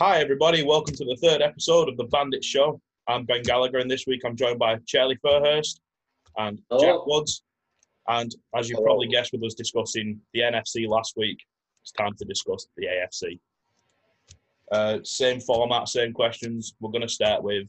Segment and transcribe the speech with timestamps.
[0.00, 0.64] Hi, everybody.
[0.64, 2.80] Welcome to the third episode of the Bandit Show.
[3.06, 5.78] I'm Ben Gallagher, and this week I'm joined by Charlie Fairhurst
[6.36, 6.80] and Hello.
[6.80, 7.44] Jack Woods.
[8.08, 8.86] And as you Hello.
[8.86, 11.38] probably guessed, with us discussing the NFC last week,
[11.80, 13.38] it's time to discuss the AFC.
[14.72, 16.74] Uh, same format, same questions.
[16.80, 17.68] We're going to start with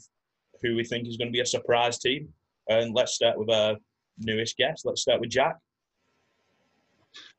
[0.64, 2.30] who we think is going to be a surprise team.
[2.70, 3.76] And let's start with our
[4.18, 4.84] newest guest.
[4.84, 5.58] Let's start with Jack.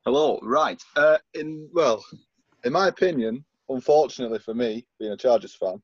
[0.05, 0.39] Hello.
[0.41, 0.81] Right.
[0.95, 2.05] Uh, in well,
[2.63, 5.81] in my opinion, unfortunately for me, being a Chargers fan,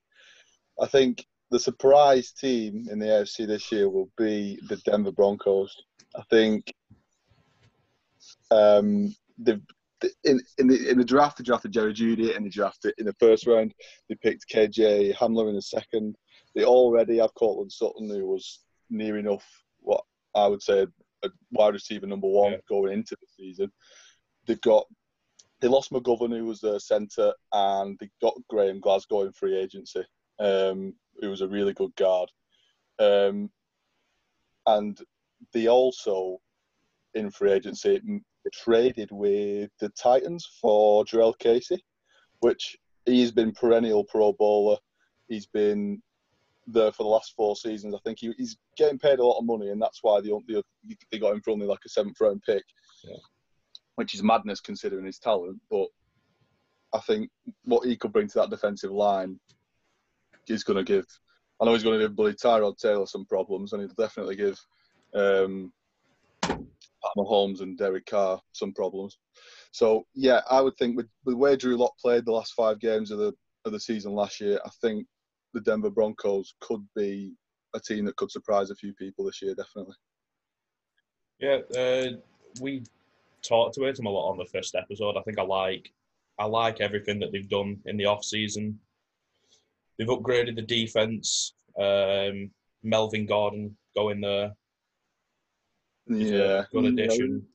[0.82, 5.76] I think the surprise team in the AFC this year will be the Denver Broncos.
[6.16, 6.74] I think
[8.52, 9.62] um, they've
[10.26, 13.16] in in the in the draft they drafted Jerry Jeudy and they drafted in the
[13.20, 13.74] first round
[14.10, 16.16] they picked KJ Hamler in the second.
[16.56, 19.46] They already have Courtland Sutton who was near enough
[19.80, 20.04] what
[20.36, 20.86] I would say
[21.24, 22.58] a wide receiver number one Yeah.
[22.68, 23.72] going into the season.
[24.46, 24.86] They've got
[25.64, 30.04] they lost McGovern who was their centre and they got Graham Glasgow in free agency,
[30.38, 32.30] um, who was a really good guard.
[33.00, 33.50] Um,
[34.68, 35.00] and
[35.54, 36.42] they also
[37.14, 38.02] in free agency
[38.54, 41.82] traded with the Titans for Jurrell Casey,
[42.42, 44.78] which he's been perennial Pro Bowler.
[45.30, 46.04] He's been
[46.68, 47.96] there for the last four seasons.
[47.96, 50.30] I think he, he's getting paid a lot of money, and that's why they,
[51.10, 52.64] they, got him for only like a seventh round pick,
[53.06, 53.16] Yeah.
[53.96, 55.60] Which is madness considering his talent.
[55.70, 55.88] But
[56.94, 57.30] I think
[57.64, 59.40] what he could bring to that defensive line
[60.48, 61.06] is going to give.
[61.62, 64.60] I know he's going to give Billy Tyrod Taylor some problems, and he'll definitely give
[65.16, 65.72] um,
[67.04, 69.18] Pat Mahomes and Derek Carr some problems.
[69.72, 73.12] So yeah, I would think with, with way Drew Lock played the last five games
[73.12, 73.34] of the
[73.66, 75.08] of the season last year, I think
[75.54, 77.34] the Denver Broncos could be
[77.76, 79.96] a team that could surprise a few people this year, definitely.
[81.40, 82.18] Yeah, uh,
[82.60, 82.84] we
[83.44, 85.18] talked about him a lot on the first episode.
[85.18, 85.92] I think I like
[86.40, 88.80] I like everything that they've done in the off season.
[89.98, 91.54] They've upgraded the defense.
[91.80, 92.50] Um,
[92.82, 94.52] Melvin Gordon going there.
[96.08, 97.46] Yeah, good addition.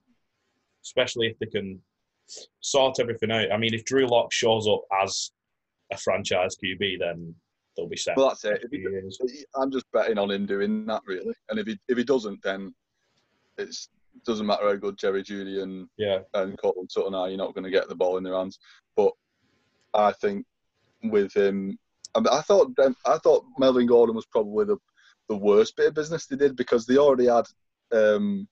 [0.84, 1.80] Especially if they can
[2.60, 3.52] sort everything out.
[3.52, 5.32] I mean, if Drew Lock shows up as
[5.92, 7.34] a franchise QB, then
[7.76, 8.16] they'll be set.
[8.16, 8.64] Well, that's it.
[8.70, 9.44] He.
[9.56, 12.74] I'm just betting on him doing that really, and if he if he doesn't, then
[13.58, 13.88] it's
[14.24, 17.64] doesn't matter how good Jerry Jeudy and Yeah, and Courtland Sutton are, you're not going
[17.64, 18.58] to get the ball in their hands.
[18.96, 19.12] But
[19.94, 20.46] I think
[21.02, 21.78] with him,
[22.14, 22.72] I, mean, I thought
[23.06, 24.76] I thought Melvin Gordon was probably the,
[25.28, 27.46] the worst bit of business they did because they already had
[27.92, 28.48] um,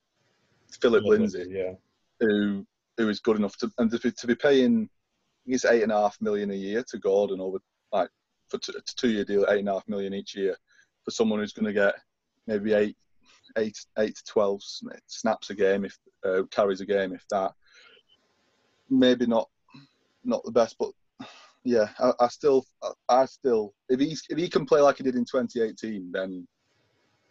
[0.81, 1.73] Phillip Lindsay, Yeah,
[2.21, 2.67] who
[2.97, 4.89] who is good enough to and to be, to be paying
[5.47, 7.59] it's eight and a half million a year to Gordon over
[7.93, 8.09] like
[8.49, 10.57] for t- a two year deal, eight and a half million each year
[11.05, 11.95] for someone who's going to get
[12.47, 12.97] maybe eight
[13.57, 14.61] eight eight to twelve
[15.07, 17.53] snaps a game if uh, carries a game if that
[18.91, 19.49] maybe not
[20.25, 20.91] not the best but
[21.65, 25.03] yeah I, I still I, I still if he if he can play like he
[25.03, 26.47] did in 2018 then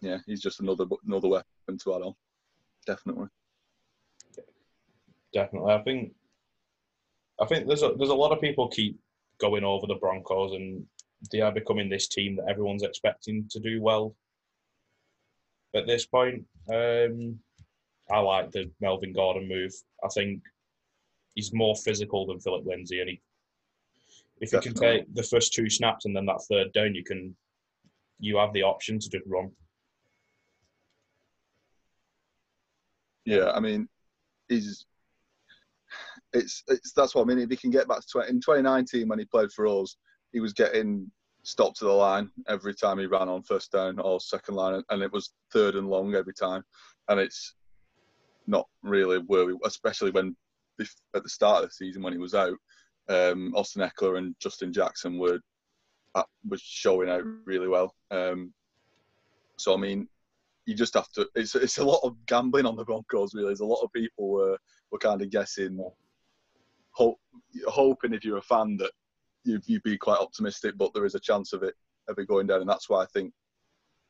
[0.01, 2.13] yeah he's just another another weapon to add on
[2.85, 3.27] definitely
[5.35, 5.73] definitely.
[5.73, 6.13] I think
[7.39, 8.97] I think there's a there's a lot of people keep
[9.39, 10.83] going over the Broncos and
[11.31, 14.15] they are becoming this team that everyone's expecting to do well.
[15.75, 17.37] At this point, um,
[18.09, 19.71] I like the Melvin Gordon move.
[20.03, 20.41] I think
[21.33, 23.21] he's more physical than Phillip Lindsay, and he,
[24.39, 27.35] if you can take the first two snaps and then that third down, you can
[28.19, 29.51] you have the option to just run.
[33.25, 33.89] Yeah, I mean,
[34.47, 34.85] he's
[36.33, 37.39] it's it's that's what I mean.
[37.39, 39.97] If he can get back to 20, in 2019 when he played for us,
[40.31, 41.11] he was getting
[41.45, 45.01] stopped to the line every time he ran on first down or second line, and
[45.01, 46.63] it was third and long every time.
[47.07, 47.53] And it's
[48.47, 50.35] not really where we, especially when
[50.79, 52.57] at the start of the season when he was out,
[53.09, 55.39] um, Austin Ekeler and Justin Jackson were
[56.15, 57.93] uh, was showing out really well.
[58.11, 58.53] Um,
[59.57, 60.07] so I mean,
[60.65, 61.27] you just have to.
[61.35, 63.33] It's it's a lot of gambling on the Broncos.
[63.33, 64.57] Really, there's a lot of people were
[64.91, 65.79] were kind of guessing,
[66.91, 67.19] hope,
[67.67, 68.91] hoping if you're a fan that
[69.45, 71.75] you'd, you'd be quite optimistic, but there is a chance of it
[72.07, 73.33] of it going down, and that's why I think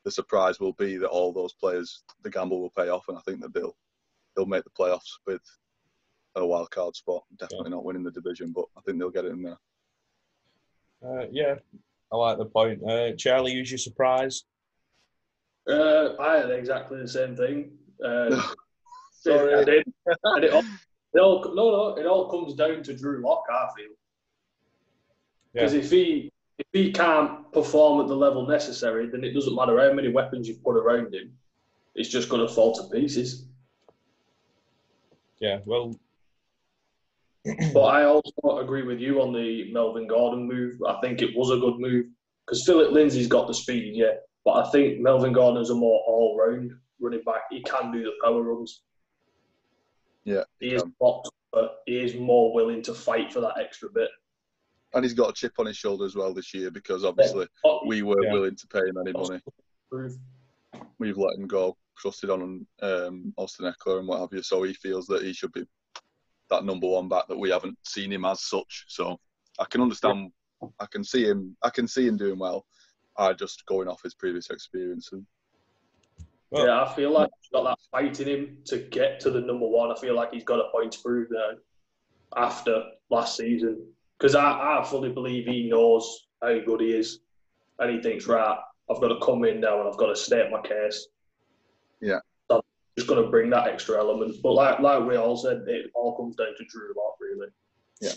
[0.04, 3.20] the surprise will be that all those players, the gamble will pay off, and I
[3.22, 3.76] think that they'll
[4.34, 5.42] they'll make the playoffs with
[6.36, 7.24] a wild card spot.
[7.38, 9.58] Definitely not winning the division, but I think they'll get it in there.
[11.04, 11.54] Uh, yeah,
[12.12, 12.82] I like the point.
[12.88, 14.44] Uh, Charlie, use your surprise.
[15.68, 17.72] Uh, I had exactly the same thing.
[18.04, 18.52] Uh,
[19.10, 19.54] Sorry.
[19.54, 19.84] I did.
[20.22, 20.62] And it all,
[21.14, 23.94] it all, no, no, it all comes down to Drew Lock, I feel.
[25.56, 29.78] Because if he if he can't perform at the level necessary, then it doesn't matter
[29.78, 31.32] how many weapons you put around him.
[31.94, 33.46] It's just going to fall to pieces.
[35.40, 35.98] Yeah, well,
[37.72, 40.76] but I also agree with you on the Melvin Gordon move.
[40.86, 42.06] I think it was a good move
[42.44, 44.14] because Phillip Lindsay's got the speed, yeah.
[44.44, 47.42] But I think Melvin Gordon is a more all-round running back.
[47.50, 48.82] He can do the power runs.
[50.24, 54.10] Yeah, he is box, but he is more willing to fight for that extra bit.
[54.94, 57.78] And he's got a chip on his shoulder as well this year because obviously yeah.
[57.86, 58.32] we were yeah.
[58.32, 59.40] willing to pay him any money.
[60.98, 64.42] We've let him go, trusted on um, Austin Ekeler and what have you.
[64.42, 65.66] So he feels that he should be
[66.50, 68.84] that number one back that we haven't seen him as such.
[68.88, 69.18] So
[69.58, 70.32] I can understand.
[70.80, 71.56] I can see him.
[71.62, 72.64] I can see him doing well.
[73.18, 75.26] I just going off his previous experience and.
[76.50, 79.40] Well, yeah, I feel like he's got that fight in him to get to the
[79.40, 79.90] number one.
[79.90, 81.50] I feel like he's got a point to prove now
[82.36, 83.84] after last season
[84.18, 87.20] because I, I fully believe he knows how good he is,
[87.78, 88.58] and he thinks right,
[88.90, 91.08] I've got to come in now and I've got to state my case.
[92.00, 92.20] Yeah
[92.96, 94.36] just going to bring that extra element.
[94.42, 97.48] But like like we all said, it all comes down to Drew Lock, really.
[98.00, 98.12] Yeah.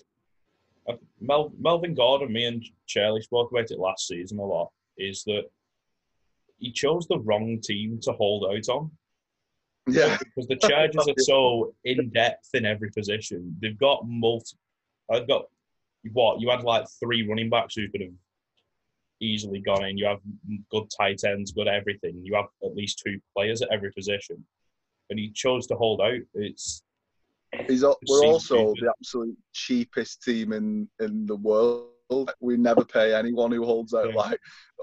[0.87, 4.71] Uh, Mel, Melvin Gordon, me and Charlie spoke about it last season a lot.
[4.97, 5.43] Is that
[6.57, 8.91] he chose the wrong team to hold out on.
[9.87, 10.17] Yeah.
[10.35, 13.55] Because the Chargers are so in depth in every position.
[13.61, 14.55] They've got multi.
[15.11, 15.45] I've got
[16.13, 18.11] what you had like three running backs who could have
[19.21, 19.97] easily gone in.
[19.97, 20.19] You have
[20.71, 22.21] good tight ends, good everything.
[22.23, 24.45] You have at least two players at every position
[25.09, 26.21] and he chose to hold out.
[26.33, 26.83] It's
[27.67, 31.87] He's, we're also the absolute cheapest team in, in the world.
[32.39, 34.15] We never pay anyone who holds out, yeah.
[34.15, 34.39] like,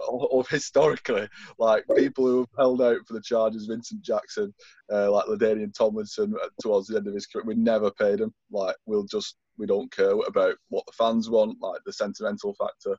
[0.09, 1.29] or, historically,
[1.59, 4.53] like people who have held out for the Chargers, Vincent Jackson,
[4.93, 8.35] uh, like LaDainian Tomlinson, uh, towards the end of his career, we never paid him.
[8.51, 12.97] Like, we'll just, we don't care about what the fans want, like the sentimental factor.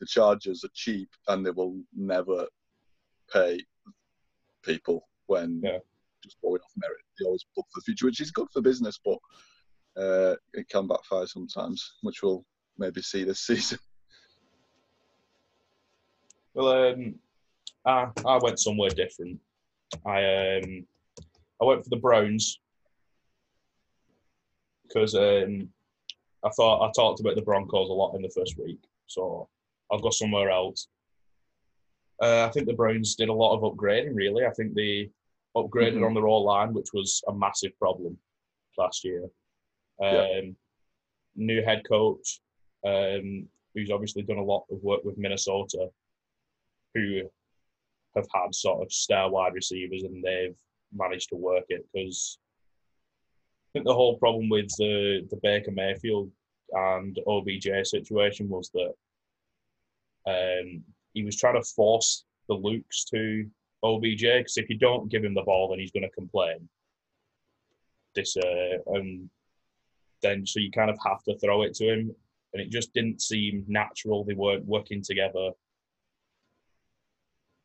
[0.00, 2.46] The Chargers are cheap and they will never
[3.32, 3.60] pay
[4.64, 5.78] people when yeah
[6.22, 7.00] just going off merit.
[7.18, 9.18] They always look for the future, which is good for business, but
[9.96, 12.44] uh, it can backfire sometimes, which we'll
[12.78, 13.78] maybe see this season.
[16.54, 17.14] Well, um,
[17.86, 19.40] I I went somewhere different.
[20.06, 20.86] I um
[21.60, 22.60] I went for the Browns
[24.82, 25.68] because um,
[26.44, 29.48] I thought I talked about the Broncos a lot in the first week, so
[29.90, 30.88] I'll go somewhere else.
[32.22, 34.14] Uh, I think the Browns did a lot of upgrading.
[34.14, 35.10] Really, I think they
[35.56, 36.04] upgraded mm-hmm.
[36.04, 38.16] on their all line, which was a massive problem
[38.78, 39.24] last year.
[40.02, 40.40] Um, yeah.
[41.36, 42.40] New head coach,
[42.86, 45.88] um, who's obviously done a lot of work with Minnesota,
[46.94, 47.22] who
[48.16, 50.56] have had sort of star wide receivers and they've
[50.92, 52.38] managed to work it because
[53.72, 56.30] think the whole problem with the, the Baker Mayfield
[56.72, 58.92] and OBJ situation was that
[60.26, 60.82] um,
[61.14, 63.46] he was trying to force the Lukes to
[63.82, 66.68] OBJ because if you don't give him the ball, then he's going to complain.
[68.14, 69.30] This uh, and
[70.22, 72.14] then so you kind of have to throw it to him,
[72.52, 74.24] and it just didn't seem natural.
[74.24, 75.50] They weren't working together.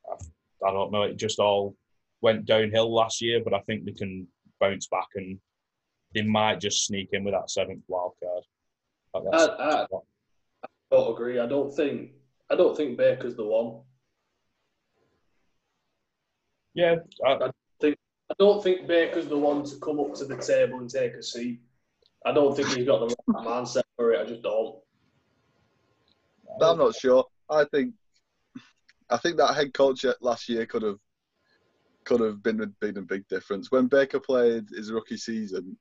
[0.09, 1.01] I, I don't know.
[1.03, 1.75] It just all
[2.21, 4.27] went downhill last year, but I think they can
[4.59, 5.39] bounce back and
[6.15, 8.43] they might just sneak in with that seventh wild card.
[9.33, 11.39] I, I, I don't agree.
[11.39, 12.11] I don't think
[12.49, 13.81] I don't think Baker's the one.
[16.73, 16.95] Yeah,
[17.25, 17.97] I, I think
[18.31, 21.21] I don't think Baker's the one to come up to the table and take a
[21.21, 21.59] seat.
[22.25, 24.21] I don't think he's got the right mindset for it.
[24.21, 24.77] I just don't.
[26.61, 27.25] I'm not sure.
[27.49, 27.93] I think
[29.09, 30.97] I think that head coach last year could have
[32.05, 33.71] could have been a big, a big difference.
[33.71, 35.77] When Baker played his rookie season,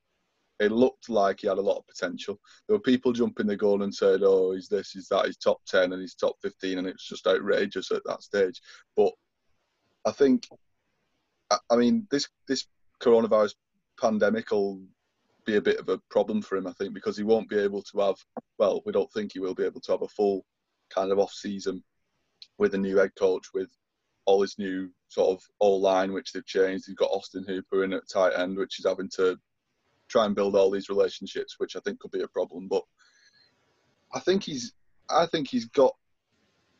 [0.61, 2.39] it looked like he had a lot of potential.
[2.67, 5.61] There were people jumping the gun and said, "Oh, he's this, he's that, he's top
[5.67, 8.61] ten and he's top 15, and it's just outrageous at that stage.
[8.97, 9.13] But
[10.05, 10.47] I think
[11.71, 12.67] I mean, this this
[13.03, 13.55] coronavirus
[14.01, 14.83] pandemic will
[15.45, 17.83] be a bit of a problem for him, I think, because he won't be able
[17.83, 18.17] to have.
[18.59, 20.45] Well, we don't think he will be able to have a full
[20.91, 21.83] kind of off season
[22.59, 23.69] with a new head coach with
[24.27, 26.87] all his new sort of all line which they've changed.
[26.87, 29.37] He's got Austin Hooper in at tight end, which is having to
[30.09, 32.69] try and build all these relationships, which I think could be a problem.
[32.69, 32.83] But
[34.13, 34.73] I think he's
[35.11, 35.95] I think he's got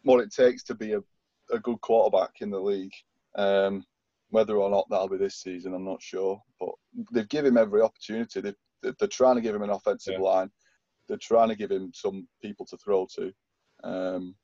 [0.03, 1.01] what it takes to be a,
[1.51, 2.93] a good quarterback in the league.
[3.37, 3.85] Um,
[4.31, 6.41] whether or not that'll be this season, I'm not sure.
[6.59, 6.71] But
[7.13, 8.41] they've given him every opportunity.
[8.41, 10.25] They've, they're trying to give him an offensive yeah.
[10.25, 10.51] line.
[11.09, 13.33] They're trying to give him some people to throw to.
[13.83, 14.35] Um,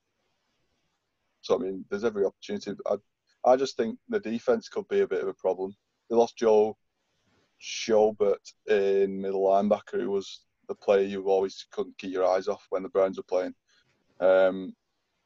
[1.41, 2.73] so I mean, there's every opportunity.
[2.87, 2.97] I,
[3.45, 5.75] I just think the defense could be a bit of a problem.
[6.09, 6.77] They lost Joe
[7.61, 12.67] Schobert in middle linebacker, who was the player you always couldn't keep your eyes off
[12.71, 13.55] when the Browns were playing.
[14.21, 14.75] Um,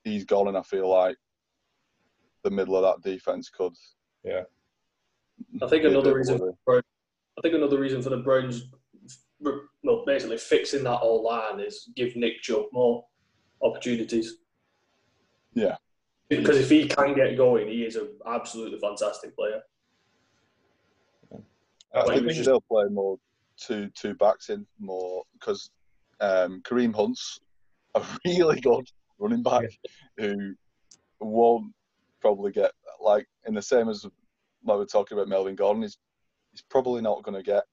[0.04, 1.16] he's gone, and I feel like
[2.42, 3.74] the middle of that defense could
[4.24, 4.42] yeah.
[5.62, 6.38] I think another reason.
[6.64, 8.68] For, I think another reason for the Browns,
[9.40, 13.04] well, basically fixing that whole line is give Nick Chubb more
[13.62, 14.38] opportunities.
[15.52, 15.76] Yeah.
[16.28, 19.60] Because if he can get going, he is an absolutely fantastic player.
[21.94, 22.44] I think just...
[22.44, 23.18] they'll play more
[23.56, 25.70] two two backs in more because
[26.20, 27.40] um, Kareem Hunt's
[27.94, 29.64] a really good running back
[30.16, 30.54] who
[31.20, 31.72] won't
[32.20, 34.04] probably get like in the same as
[34.64, 35.82] like we're talking about Melvin Gordon.
[35.82, 35.98] He's
[36.52, 37.64] he's probably not going to get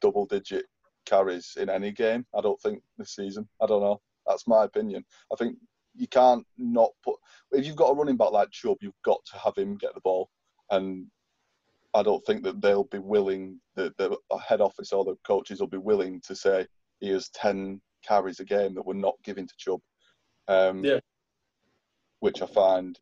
[0.00, 0.66] double digit
[1.06, 2.24] carries in any game.
[2.36, 3.48] I don't think this season.
[3.60, 4.00] I don't know.
[4.26, 5.04] That's my opinion.
[5.32, 5.56] I think
[5.94, 7.16] you can't not put
[7.52, 10.00] if you've got a running back like Chubb, you've got to have him get the
[10.00, 10.30] ball,
[10.70, 11.06] and
[11.94, 13.60] I don't think that they'll be willing.
[13.76, 16.66] that the head office or the coaches will be willing to say
[17.00, 19.80] he has ten carries a game that we're not giving to Chubb.
[20.48, 21.00] Um, yeah.
[22.20, 22.98] Which I find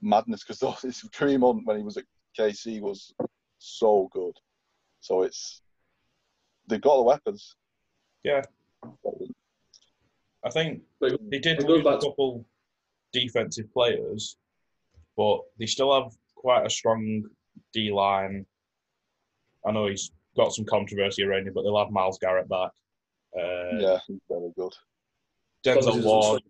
[0.00, 0.60] madness because
[1.14, 2.04] Kareem Hunt when he was at
[2.38, 3.14] KC was
[3.58, 4.34] so good.
[5.00, 5.62] So it's
[6.68, 7.56] they've got the weapons.
[8.22, 8.42] Yeah.
[10.44, 12.44] I think they did lose a couple
[13.12, 14.36] defensive players,
[15.16, 17.24] but they still have quite a strong
[17.72, 18.46] D line.
[19.66, 22.70] I know he's got some controversy around him, but they'll have Myles Garrett back.
[23.36, 24.72] Uh, yeah, he's very good.
[25.64, 26.42] Denzel Ward,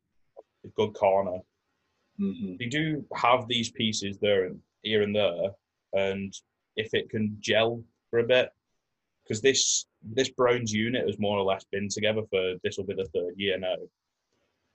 [0.64, 1.38] a good corner.
[2.20, 2.56] Mm-hmm.
[2.58, 5.50] They do have these pieces there and here and there,
[5.92, 6.32] and
[6.76, 8.50] if it can gel for a bit,
[9.22, 12.94] because this this Browns unit has more or less been together for this will be
[12.94, 13.74] the third year now.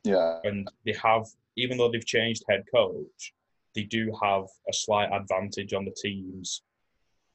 [0.03, 3.33] Yeah, and they have even though they've changed head coach,
[3.75, 6.63] they do have a slight advantage on the teams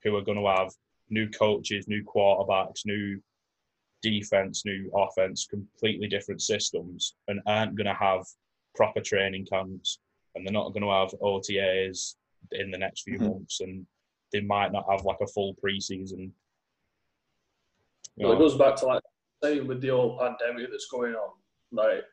[0.03, 0.73] who are going to have
[1.11, 3.21] new coaches, new quarterbacks, new
[4.03, 8.25] defense, new offense, completely different systems, and aren't going to have
[8.75, 9.99] proper training camps,
[10.35, 12.17] and they're not going to have OTAs
[12.53, 13.29] in the next few mm-hmm.
[13.29, 13.87] months, and
[14.33, 16.31] they might not have like a full preseason.
[18.17, 19.03] Well, it goes back to like
[19.43, 21.31] saying with the old pandemic that's going on,
[21.73, 22.05] like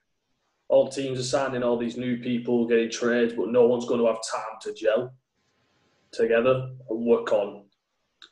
[0.71, 4.07] all teams are signing all these new people, getting trades, but no one's going to
[4.07, 5.13] have time to gel
[6.13, 7.65] together and work on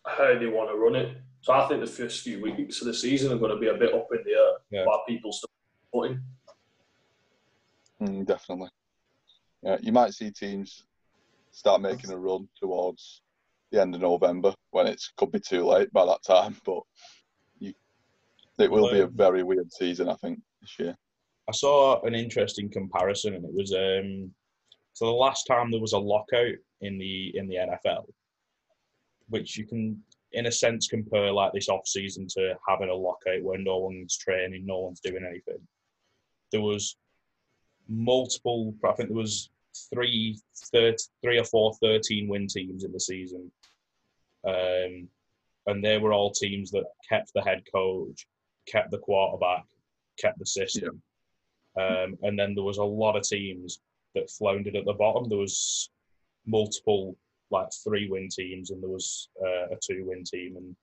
[0.06, 1.18] how they want to run it.
[1.42, 3.74] So I think the first few weeks of the season are going to be a
[3.74, 4.86] bit up in the air yeah.
[4.86, 5.52] while people start
[5.94, 6.22] putting.
[8.02, 8.70] Mm, definitely.
[9.62, 10.86] Yeah, you might see teams
[11.52, 13.22] start making a run towards
[13.70, 16.84] the end of November when it could be too late by that time, but
[17.60, 17.74] you,
[18.58, 20.96] it will be a very weird season, I think, this year.
[21.50, 24.32] I saw an interesting comparison, and it was um,
[24.94, 28.06] so the last time there was a lockout in the in the NFL,
[29.30, 30.00] which you can,
[30.34, 34.16] in a sense, compare like this off season to having a lockout where no one's
[34.16, 35.60] training, no one's doing anything.
[36.52, 36.98] There was
[37.88, 38.76] multiple.
[38.86, 39.50] I think there was
[39.92, 40.38] three,
[40.72, 43.52] 30, three or four 13 win teams in the season,
[44.48, 45.08] um,
[45.66, 48.28] and they were all teams that kept the head coach,
[48.68, 49.66] kept the quarterback,
[50.20, 51.02] kept the system.
[51.80, 53.80] Um, and then there was a lot of teams
[54.16, 55.30] that floundered at the bottom.
[55.30, 55.90] There was
[56.46, 57.16] multiple
[57.52, 60.76] like three win teams, and there was uh, a two win team, and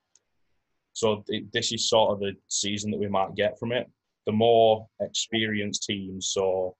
[0.93, 1.23] so
[1.53, 3.91] this is sort of the season that we might get from it.
[4.25, 6.75] The more experienced teams, so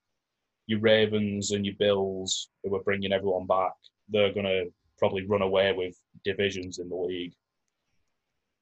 [0.67, 3.75] your Ravens and your Bills, who are bringing everyone back,
[4.09, 7.35] they're going to probably run away with divisions in the league.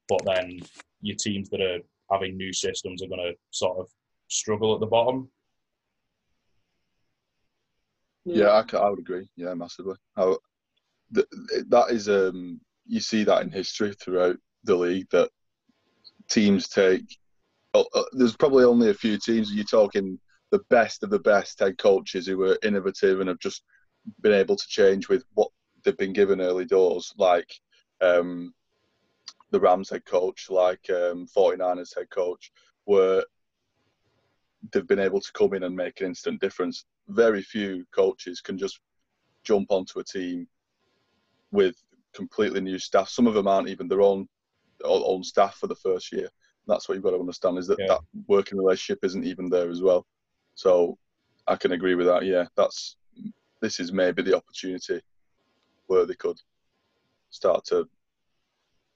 [0.09, 0.59] But then
[1.01, 1.79] your teams that are
[2.11, 3.87] having new systems are going to sort of
[4.27, 5.29] struggle at the bottom.
[8.25, 9.27] Yeah, I, I would agree.
[9.35, 9.95] Yeah, massively.
[10.15, 10.37] How,
[11.11, 15.29] that is um, you see that in history throughout the league that
[16.29, 17.17] teams take.
[17.73, 19.53] Uh, uh, there's probably only a few teams.
[19.53, 20.19] You're talking
[20.51, 23.63] the best of the best head coaches who are innovative and have just
[24.21, 25.49] been able to change with what
[25.83, 27.51] they've been given early doors, like
[28.01, 28.53] um,
[29.51, 32.51] the Rams head coach, like um, 49ers head coach,
[32.85, 33.23] where
[34.71, 36.85] they've been able to come in and make an instant difference.
[37.07, 38.79] Very few coaches can just
[39.43, 40.47] jump onto a team
[41.51, 41.75] with
[42.13, 43.09] completely new staff.
[43.09, 44.27] Some of them aren't even their own
[44.83, 46.29] own staff for the first year.
[46.67, 47.87] That's what you've got to understand is that yeah.
[47.87, 50.05] that working relationship isn't even there as well.
[50.55, 50.97] So
[51.47, 52.25] I can agree with that.
[52.25, 52.97] Yeah, that's
[53.61, 55.01] this is maybe the opportunity
[55.87, 56.39] where they could
[57.29, 57.87] start to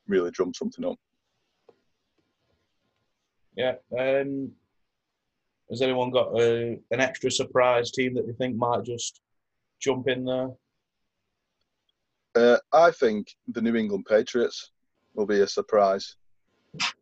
[0.07, 0.97] really drum something up.
[3.55, 4.51] Yeah, um,
[5.69, 9.21] has anyone got a, an extra surprise team that they think might just
[9.79, 10.49] jump in there?
[12.35, 14.71] Uh, I think the New England Patriots
[15.13, 16.15] will be a surprise.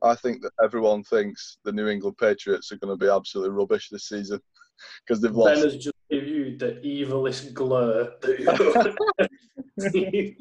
[0.02, 3.90] I think that everyone thinks the New England Patriots are going to be absolutely rubbish
[3.90, 4.40] this season
[5.06, 5.56] because they've lost.
[5.56, 8.14] Ben has just given you the evilest glare.
[9.78, 10.36] the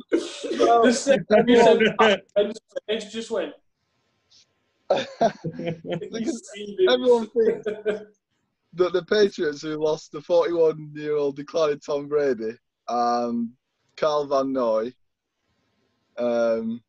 [0.93, 3.53] second you said, just went.
[6.89, 7.67] everyone thinks
[8.75, 12.57] that the Patriots who lost the 41 year old declining Tom Brady
[12.89, 13.51] and
[13.97, 14.93] Carl Van Noy
[16.19, 16.81] um,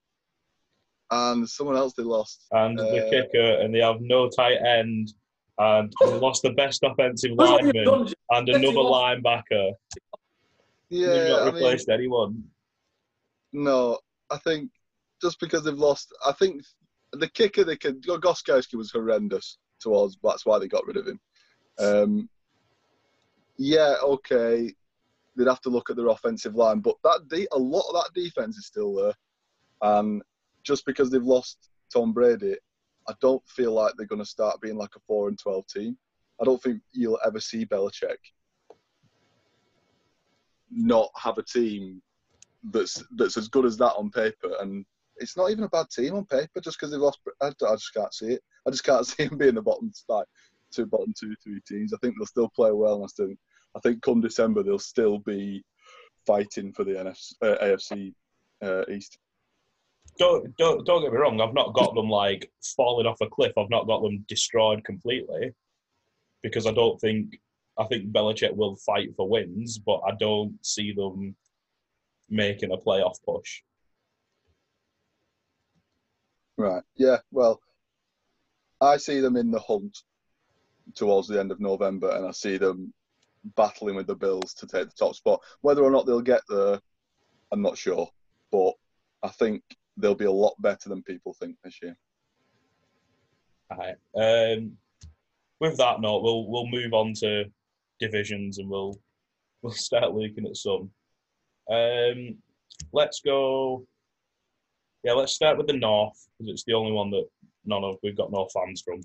[1.12, 2.46] and someone else they lost.
[2.52, 5.14] And uh, the kicker, and they have no tight end,
[5.58, 9.72] and they lost the best offensive lineman and another linebacker.
[10.90, 12.44] Yeah, they've not replaced I mean, anyone.
[13.54, 14.72] No, I think
[15.22, 16.64] just because they've lost, I think
[17.14, 18.04] the kicker they could.
[18.04, 20.18] Gostkowski was horrendous towards.
[20.24, 21.20] That's why they got rid of him.
[21.80, 22.30] Um,
[23.58, 24.74] yeah, okay.
[25.36, 28.20] They'd have to look at their offensive line, but that de- a lot of that
[28.20, 29.14] defense is still there.
[29.82, 30.24] And
[30.64, 32.56] just because they've lost Tom Brady,
[33.08, 35.98] I don't feel like they're going to start being like a four and twelve team.
[36.42, 38.18] I don't think you'll ever see Belichick
[40.70, 42.02] not have a team
[42.72, 44.52] that's that's as good as that on paper.
[44.60, 44.86] And
[45.18, 47.20] it's not even a bad team on paper just because they've lost.
[47.42, 48.42] I, I, just can't see it.
[48.68, 50.28] I just can't see them being the bottom like
[50.78, 51.94] two bottom two three teams.
[51.94, 52.96] I think they'll still play well.
[52.96, 53.34] And I still,
[53.76, 55.64] I think come December they'll still be
[56.26, 58.14] fighting for the NFC, uh, AFC
[58.64, 59.18] uh, East.
[60.20, 61.42] Don't, don't don't get me wrong.
[61.42, 63.54] I've not got them like falling off a cliff.
[63.58, 65.54] I've not got them destroyed completely
[66.42, 67.40] because I don't think
[67.78, 71.36] I think Belichick will fight for wins, but I don't see them
[72.30, 73.62] making a playoff push.
[76.58, 76.84] Right.
[76.96, 77.18] Yeah.
[77.32, 77.62] Well,
[78.82, 80.00] I see them in the hunt
[80.96, 82.94] towards the end of November, and I see them
[83.56, 85.42] battling with the Bills to take the top spot.
[85.62, 86.80] Whether or not they'll get there,
[87.52, 88.10] I'm not sure,
[88.52, 88.74] but
[89.24, 89.64] I think
[89.98, 91.98] they'll be a lot better than people think this year.
[93.72, 93.96] All right.
[94.16, 94.74] Um,
[95.60, 97.46] with that note, we'll we'll move on to
[98.00, 98.98] divisions and we'll
[99.62, 100.92] we'll start looking at some.
[101.70, 102.38] Um,
[102.94, 103.86] let's go.
[105.04, 107.28] Yeah, let's start with the North because it's the only one that
[107.66, 109.02] none of we've got no fans from.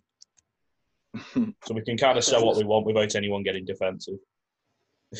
[1.35, 4.19] so we can kind of sell what we want without anyone getting defensive.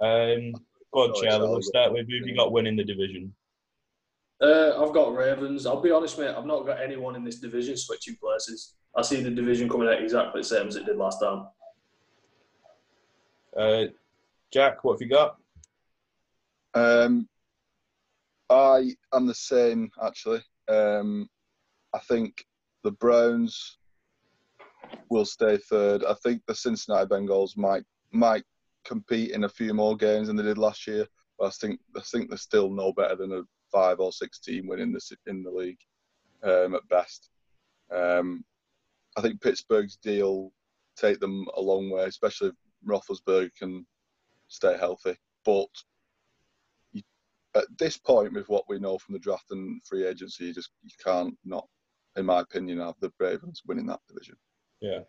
[0.00, 0.52] um,
[0.92, 1.48] go on, Charlie.
[1.48, 3.34] We'll start with who you got winning the division.
[4.40, 5.66] Uh, I've got Ravens.
[5.66, 6.34] I'll be honest, mate.
[6.34, 8.74] I've not got anyone in this division switching places.
[8.96, 11.46] I see the division coming out exactly the same as it did last time.
[13.56, 13.84] Uh,
[14.52, 15.36] Jack, what have you got?
[16.74, 17.28] Um,
[18.48, 20.42] I am the same actually.
[20.68, 21.28] Um,
[21.92, 22.44] I think
[22.84, 23.78] the Browns
[25.10, 26.04] will stay third.
[26.04, 28.44] I think the Cincinnati Bengals might might
[28.84, 31.06] compete in a few more games than they did last year.
[31.38, 34.66] But I think I think they're still no better than a five or six team
[34.66, 35.78] winning the in the league
[36.42, 37.30] um, at best.
[37.92, 38.44] Um,
[39.16, 40.52] I think Pittsburgh's deal
[40.96, 42.54] take them a long way, especially if
[42.86, 43.86] Roethlisberger can
[44.48, 45.16] stay healthy.
[45.44, 45.68] But
[47.56, 50.70] at this point, with what we know from the draft and free agency, you just
[50.82, 51.66] you can't not,
[52.16, 54.36] in my opinion, have the Ravens winning that division.
[54.80, 55.00] Yeah.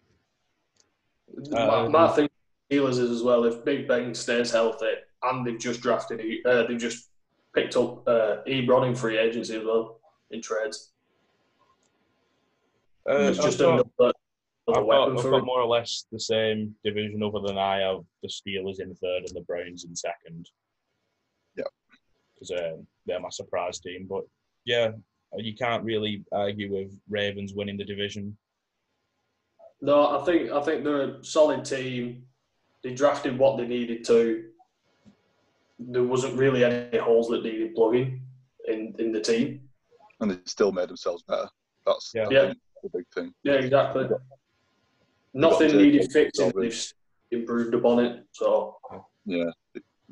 [1.53, 2.29] Uh, my, my thing
[2.71, 3.45] Steelers is as well.
[3.45, 7.09] If Big Ben stays healthy, and they've just drafted, uh, they've just
[7.53, 9.99] picked up uh, Ebron in free agency as well
[10.31, 10.91] in trades.
[13.09, 13.83] Uh, it's just another
[14.67, 18.29] I've got, I've got more or less the same division other than I have the
[18.29, 20.49] Steelers in third and the Browns in second.
[21.57, 21.63] Yeah.
[22.33, 24.05] Because um, they're my surprise team.
[24.09, 24.23] But
[24.65, 24.91] yeah,
[25.35, 28.37] you can't really argue with Ravens winning the division.
[29.81, 32.23] No, I think I think they're a solid team.
[32.83, 34.45] They drafted what they needed to.
[35.79, 38.21] There wasn't really any holes that needed plugging
[38.67, 39.61] in, in the team.
[40.19, 41.49] And they still made themselves better.
[41.85, 42.27] That's yeah.
[42.29, 42.53] yeah.
[42.83, 43.33] the big thing.
[43.43, 44.07] Yeah, exactly.
[45.33, 46.51] Nothing needed fixing.
[46.55, 46.93] They've
[47.31, 48.25] improved upon it.
[48.33, 48.77] So
[49.25, 49.49] yeah.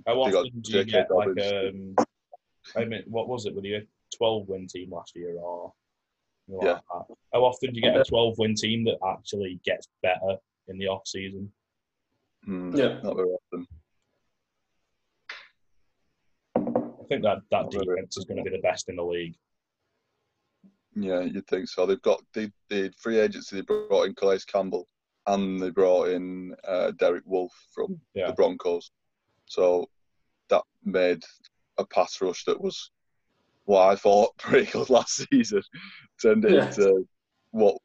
[0.08, 1.96] How often do you get like um?
[2.76, 3.78] I mean, what was it with you?
[3.78, 3.82] a
[4.16, 5.72] Twelve win team last year, or
[6.62, 6.80] yeah.
[6.94, 10.78] Like How often do you get a twelve win team that actually gets better in
[10.78, 11.52] the off season?
[12.48, 13.68] Mm, yeah, not very often.
[16.56, 19.36] I think that that not defense is going to be the best in the league.
[20.96, 21.86] Yeah, you'd think so.
[21.86, 23.56] They've got the, the free agency.
[23.56, 24.88] They brought in Calais Campbell,
[25.28, 28.28] and they brought in uh, Derek Wolfe from yeah.
[28.28, 28.92] the Broncos.
[29.46, 29.90] So
[30.50, 31.24] that made
[31.78, 32.92] a pass rush that was
[33.70, 35.62] what I thought pretty good last season
[36.20, 36.66] turned yeah.
[36.66, 37.08] into
[37.52, 37.78] what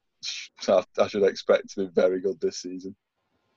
[0.66, 2.96] I should expect to be very good this season.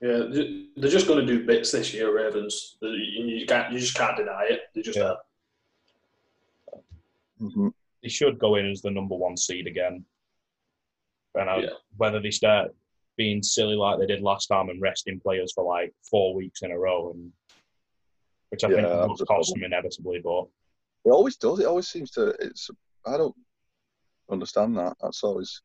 [0.02, 2.78] Yeah, they're just going to do bits this year, Ravens.
[2.82, 4.60] You can't, you just can't deny it.
[4.76, 5.14] They just yeah.
[7.42, 7.70] Mm-hmm.
[8.04, 10.04] They should go in as the number one seed again.
[11.34, 11.70] And yeah.
[11.96, 12.76] whether they start
[13.16, 16.72] being silly like they did last time and resting players for like four weeks in
[16.72, 17.32] a row, and
[18.50, 20.20] which I yeah, think will cost them inevitably.
[20.24, 20.48] But
[21.08, 21.60] it always does.
[21.60, 22.30] It always seems to.
[22.40, 22.70] It's
[23.06, 23.36] I don't
[24.30, 24.96] understand that.
[25.02, 25.62] That's always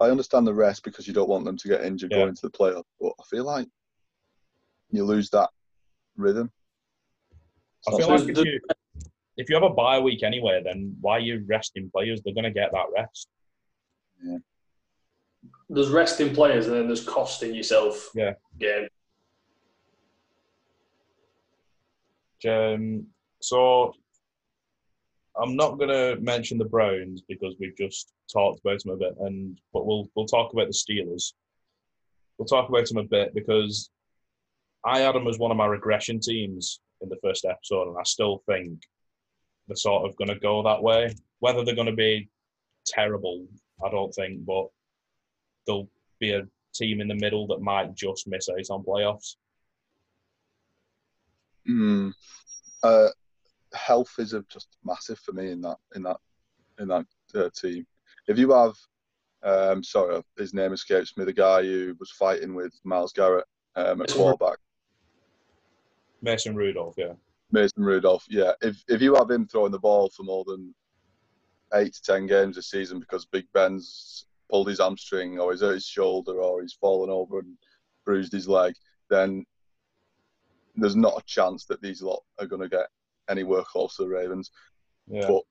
[0.00, 2.18] I understand the rest because you don't want them to get injured Yeah.
[2.18, 3.66] going into the playoffs, but I feel like
[4.90, 5.50] you lose that
[6.16, 6.50] rhythm.
[7.88, 8.60] I feel like if you
[9.36, 12.20] if you have a bye week anyway, then why are you resting players?
[12.22, 13.28] They're going to get that rest.
[15.68, 18.34] There's resting players and then there's costing yourself Yeah.
[18.58, 18.88] game.
[22.48, 23.06] Um,
[23.40, 23.92] so
[25.40, 29.14] I'm not going to mention the Browns because we've just talked about them a bit,
[29.20, 31.32] and but we'll we'll talk about the Steelers.
[32.38, 33.90] We'll talk about them a bit because
[34.84, 38.02] I had them as one of my regression teams in the first episode, and I
[38.04, 38.80] still think
[39.66, 41.14] they're sort of going to go that way.
[41.40, 42.28] Whether they're going to be
[42.86, 43.46] terrible,
[43.84, 44.66] I don't think, but
[45.66, 45.88] they'll
[46.20, 49.36] be a team in the middle that might just miss out on playoffs.
[51.68, 52.12] Mm.
[52.82, 53.08] Uh,
[53.72, 56.18] health is a, just massive for me in that in that
[56.78, 57.86] in that uh, team.
[58.28, 58.74] If you have,
[59.42, 61.24] um, sorry, his name escapes me.
[61.24, 64.58] The guy who was fighting with Myles Garrett um, at quarterback,
[66.22, 67.12] Mason Rudolph, yeah.
[67.52, 68.24] Mason Rudolph.
[68.28, 70.74] Yeah, if if you have him throwing the ball for more than
[71.74, 75.74] eight to ten games a season because Big Ben's pulled his hamstring or he's hurt
[75.74, 77.56] his shoulder or he's fallen over and
[78.04, 78.74] bruised his leg,
[79.10, 79.44] then
[80.76, 82.86] there's not a chance that these lot are going to get
[83.28, 84.50] any workhorse to the Ravens.
[85.06, 85.26] Yeah.
[85.28, 85.42] But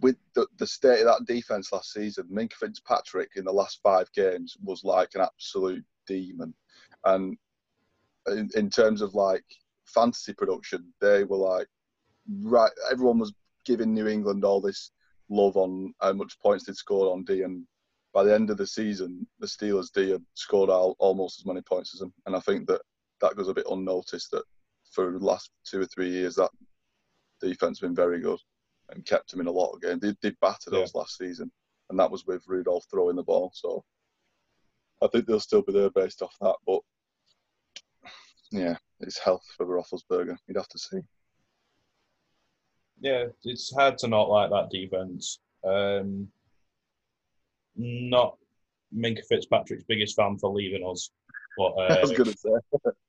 [0.00, 4.10] with the, the state of that defense last season, Minkah Fitzpatrick in the last five
[4.12, 6.54] games was like an absolute demon.
[7.04, 7.36] And
[8.28, 9.44] in, in terms of like
[9.86, 11.66] fantasy production, they were like,
[12.42, 13.32] right, everyone was
[13.64, 14.92] giving New England all this
[15.28, 17.42] love on how much points they'd scored on D.
[17.42, 17.64] And
[18.14, 21.60] by the end of the season, the Steelers D had scored out almost as many
[21.62, 22.12] points as them.
[22.26, 22.82] And I think that
[23.20, 24.44] that goes a bit unnoticed that
[24.92, 26.50] for the last two or three years, that
[27.40, 28.38] defense been very good
[28.90, 30.00] and kept them in a lot of games.
[30.00, 30.80] They, they battered Yeah.
[30.80, 31.50] us last season,
[31.90, 33.50] and that was with Rudolph throwing the ball.
[33.54, 33.84] So
[35.02, 36.56] I think they'll still be there based off that.
[36.66, 36.80] But
[38.50, 40.36] yeah, it's health for Roethlisberger.
[40.46, 41.00] You'd have to see.
[43.00, 45.38] Yeah, it's hard to not like that defense.
[45.64, 46.28] Um,
[47.76, 48.36] not
[48.96, 51.10] Minkah Fitzpatrick's biggest fan for leaving us,
[51.56, 52.50] but I was uh, going to say.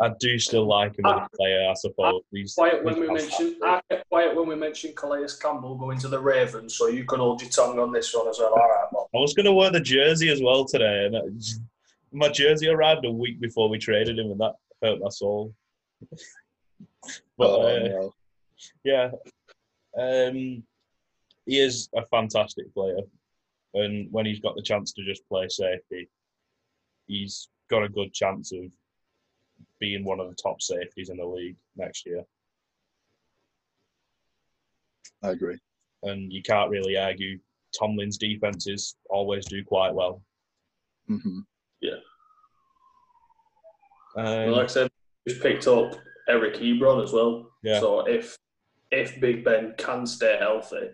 [0.00, 1.68] I do still like him as a player.
[1.70, 5.74] I suppose he's Quiet when we mention I get quiet when we mention Calais Campbell
[5.76, 8.50] going to the Ravens, so you can hold your tongue on this one as well.
[8.50, 9.06] All right, Bob.
[9.14, 11.62] I was going to wear the jersey as well today, and it just-
[12.12, 15.54] my jersey arrived a week before we traded him, and that hurt my soul.
[17.36, 17.62] but oh,
[18.06, 18.10] uh,
[18.84, 19.10] yeah,
[19.98, 20.62] um,
[21.46, 22.98] he is a fantastic player,
[23.74, 26.08] and when he's got the chance to just play safety,
[27.06, 28.70] he's got a good chance of
[29.80, 32.24] being one of the top safeties in the league next year.
[35.22, 35.58] I agree.
[36.02, 37.38] And you can't really argue
[37.76, 40.22] Tomlin's defenses always do quite well.
[41.06, 41.40] hmm
[44.16, 44.90] Um, like I said,
[45.28, 45.94] just picked up
[46.28, 47.50] Eric Ebron as well.
[47.62, 47.78] Yeah.
[47.78, 48.36] So if
[48.90, 50.90] if Big Ben can stay healthy,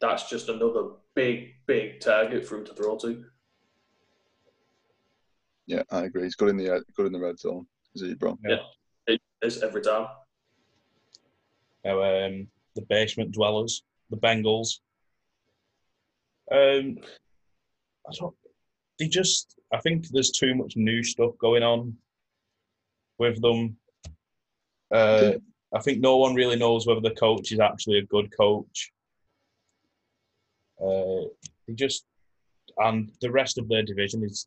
[0.00, 3.24] that's just another big, big target for him to throw to.
[5.66, 6.24] Yeah, I agree.
[6.24, 7.66] He's good in the good in the red zone.
[7.94, 8.38] Is he, bro?
[9.06, 10.08] It is every time.
[11.84, 14.80] Now, um, the basement dwellers, the Bengals.
[16.50, 16.98] Um,
[18.08, 18.34] I don't.
[18.98, 19.56] They just.
[19.72, 21.96] I think there's too much new stuff going on
[23.18, 23.76] with them.
[24.90, 25.32] Uh,
[25.74, 28.92] I think no one really knows whether the coach is actually a good coach.
[30.80, 31.28] Uh,
[31.66, 32.04] they just,
[32.78, 34.46] and the rest of their division is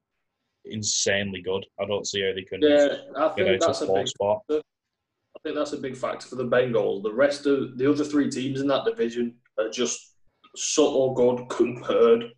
[0.71, 1.65] insanely good.
[1.79, 4.07] I don't see how they can Yeah, I get think out that's to a big.
[4.07, 4.41] spot.
[4.49, 7.03] I think that's a big factor for the Bengals.
[7.03, 10.15] The rest of the other three teams in that division are just
[10.55, 12.31] subtle good compared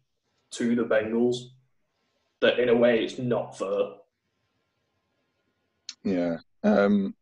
[0.52, 1.38] to the Bengals.
[2.42, 3.94] That in a way, it's not fair.
[6.04, 6.38] Yeah.
[6.63, 7.15] Um,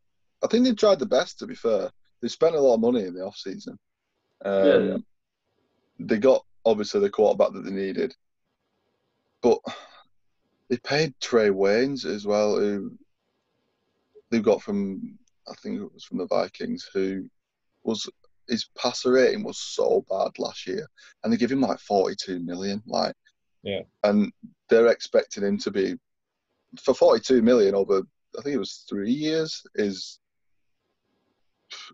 [0.44, 1.40] I think they tried the best.
[1.40, 1.90] To be fair,
[2.22, 3.78] they spent a lot of money in the off season.
[4.46, 4.98] Um, Yeah, yeah.
[6.00, 8.16] They got obviously the quarterback that they needed,
[9.42, 9.58] but
[10.70, 12.92] they paid Trae Waynes as well, who
[14.30, 15.18] they got from
[15.50, 17.30] I think it was from the Vikings, who
[17.84, 18.10] was
[18.50, 20.86] his passer rating was so bad last year,
[21.24, 23.16] and they give him like forty-two million, like,
[23.64, 23.82] Yeah.
[24.04, 24.32] and
[24.70, 25.96] they're expecting him to be
[26.82, 28.02] for forty-two million over
[28.38, 30.20] I think it was three years is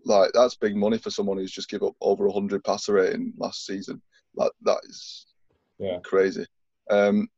[0.04, 3.66] like that's big money for someone who's just give up over 100 passer rating last
[3.66, 4.00] season.
[4.34, 5.26] Like that is
[5.78, 6.00] Yeah.
[6.00, 6.46] crazy.
[6.90, 7.28] Um,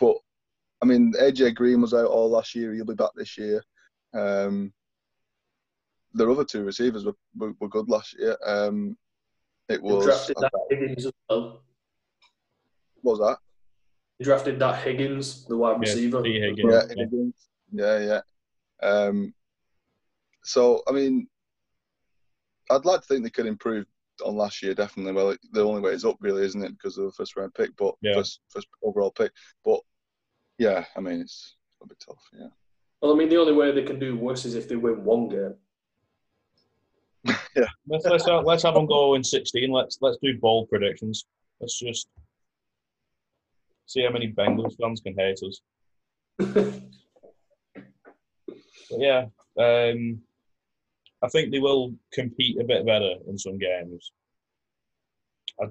[0.00, 0.16] but
[0.80, 2.72] I mean, AJ Green was out all last year.
[2.72, 3.62] He'll be back this year.
[4.14, 4.72] Um,
[6.14, 8.36] their other two receivers were, were, were good last year.
[8.44, 8.96] Um,
[9.68, 11.62] it They was drafted that Higgins as well.
[13.02, 13.38] what was that?
[14.24, 16.26] drafted that Higgins, the wide receiver.
[16.26, 16.72] Yeah, Higgins.
[16.72, 17.04] Yeah, Yeah.
[17.04, 17.48] Higgins.
[17.72, 18.20] yeah,
[18.82, 18.88] yeah.
[18.88, 19.34] Um,
[20.44, 21.28] so I mean,
[22.70, 23.86] I'd like to think they could improve
[24.24, 24.74] on last year.
[24.74, 25.12] Definitely.
[25.12, 26.72] Well, the only way is up, really, isn't it?
[26.72, 28.14] Because of the first round pick, but Yeah.
[28.14, 29.30] first first overall pick.
[29.64, 29.80] But
[30.58, 32.22] yeah, I mean, it's a bit tough.
[32.32, 32.48] Yeah.
[33.00, 35.28] Well, I mean, the only way they can do worse is if they win one
[35.28, 35.54] game.
[37.86, 39.70] Let's let's have, let's have them go in sixteen.
[39.70, 41.26] Let's let's do bold predictions.
[41.60, 42.08] Let's just
[43.86, 45.60] see how many Bengals fans can hate us.
[48.90, 49.26] But yeah,
[49.58, 50.20] um,
[51.22, 54.12] I think they will compete a bit better in some games.
[55.60, 55.66] I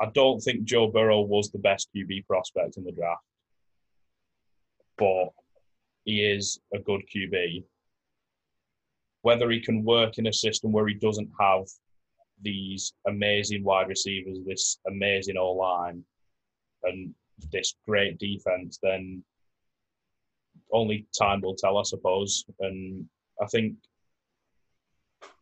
[0.00, 3.22] I don't think Joe Burrow was the best QB prospect in the draft,
[4.98, 5.28] but
[6.04, 7.64] he is a good QB.
[9.22, 11.64] Whether he can work in a system where he doesn't have
[12.42, 16.04] these amazing wide receivers, this amazing O line,
[16.82, 17.14] and
[17.52, 19.22] this great defense, then
[20.72, 22.44] only time will tell, I suppose.
[22.60, 23.06] And
[23.40, 23.74] I think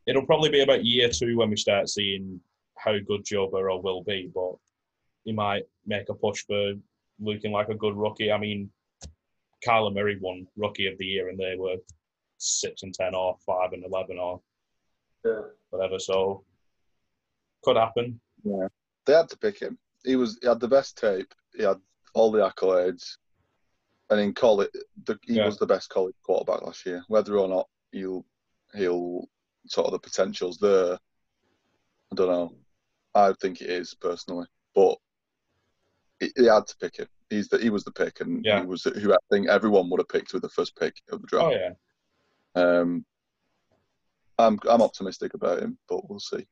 [0.07, 2.41] it'll probably be about year two when we start seeing
[2.77, 4.55] how good Joe Burrow will be, but
[5.25, 6.73] he might make a push for
[7.19, 8.33] looking like a good rookie.
[8.33, 8.71] I mean,
[9.66, 11.77] Kyler Murray won Rookie of the Year, and they were
[12.38, 14.40] six and ten, or five and eleven, or
[15.25, 15.42] Yeah.
[15.70, 15.99] whatever.
[15.99, 16.44] So
[17.62, 18.20] could happen.
[18.42, 18.68] Yeah,
[19.05, 19.79] they had to pick him.
[20.05, 21.33] He was he had the best tape.
[21.55, 21.79] He had
[22.14, 23.16] all the accolades,
[24.09, 24.70] and in college,
[25.05, 25.46] the, he Yeah.
[25.46, 27.05] was the best college quarterback last year.
[27.09, 28.25] Whether or not he'll
[28.75, 29.29] he'll
[29.66, 30.94] sort of the potential's there,
[32.11, 32.57] I don't know.
[33.14, 34.96] I think it is personally, but
[36.18, 37.09] he, he had to pick him.
[37.31, 38.61] He's the, he was the pick, and Yeah.
[38.61, 41.27] he was who I think everyone would have picked with the first pick of the
[41.29, 41.47] draft.
[41.47, 41.73] Oh yeah,
[42.81, 43.05] Um,
[44.38, 46.45] I'm I'm optimistic about him, but we'll see.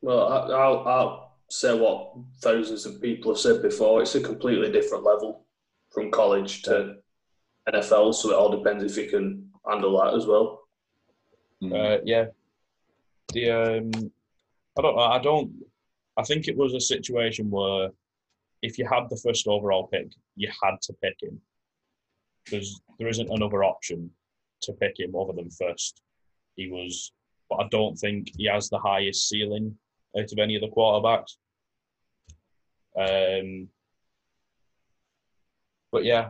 [0.00, 4.00] Well, I, I'll, I'll say what thousands of people have said before.
[4.02, 5.44] It's a completely different level
[5.90, 6.96] from college to
[7.68, 10.62] NFL, so it all depends if you can handle that as well.
[11.62, 11.98] Mm.
[11.98, 12.26] uh, yeah.
[13.32, 13.90] The um,
[14.78, 15.02] I don't know.
[15.02, 15.52] I don't.
[16.16, 17.90] I think it was a situation where
[18.62, 21.40] if you had the first overall pick, you had to pick him
[22.44, 24.10] because there isn't another option
[24.62, 26.02] to pick him other than first.
[26.54, 27.12] He was,
[27.50, 29.76] but I don't think he has the highest ceiling
[30.18, 31.36] out of any of the quarterbacks.
[32.98, 33.68] Um,
[35.92, 36.28] but yeah,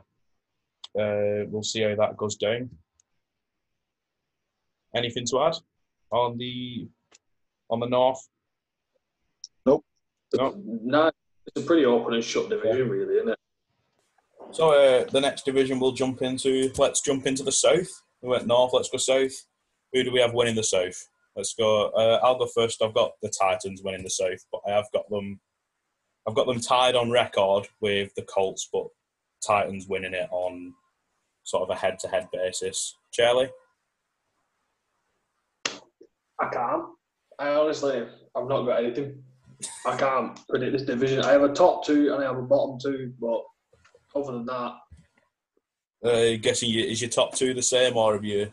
[0.98, 2.70] uh, we'll see how that goes down.
[4.94, 5.56] Anything to add
[6.10, 6.88] on the
[7.68, 8.26] on the north?
[9.64, 9.84] No.
[10.32, 11.15] No, it's
[11.56, 13.38] a pretty open and shut division, really, isn't it?
[14.52, 16.72] So uh, the next division we'll jump into.
[16.78, 17.88] Let's jump into the south.
[18.22, 18.72] We went north.
[18.72, 19.32] Let's go south.
[19.92, 21.08] Who do we have winning the south?
[21.34, 21.90] Let's go.
[21.90, 22.82] Uh, I'll go first.
[22.82, 25.40] I've got the Titans winning the south, but I have got them.
[26.26, 28.86] I've got them tied on record with the Colts, but
[29.46, 30.72] Titans winning it on
[31.44, 32.96] sort of a head-to-head basis.
[33.12, 33.50] Charlie.
[36.40, 36.84] I can't.
[37.38, 39.22] I honestly, I've not got anything.
[39.86, 41.24] I can't predict this division.
[41.24, 43.42] I have a top two and I have a bottom two, but
[44.14, 44.72] other than that,
[46.04, 48.52] Uh, guessing you, is your top two the same, or have you?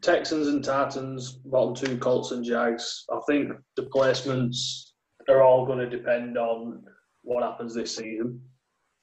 [0.00, 3.04] Texans and Titans, bottom two, Colts and Jags.
[3.10, 4.92] I think the placements
[5.28, 6.84] are all going to depend on
[7.22, 8.40] what happens this season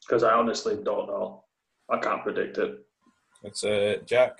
[0.02, 1.44] because I honestly don't know.
[1.90, 2.80] I can't predict it.
[3.44, 4.40] It's uh, Jack.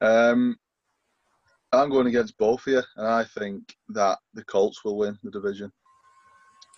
[0.00, 0.56] Um,
[1.72, 5.30] I'm going against both of you, and I think that the Colts will win the
[5.30, 5.70] division.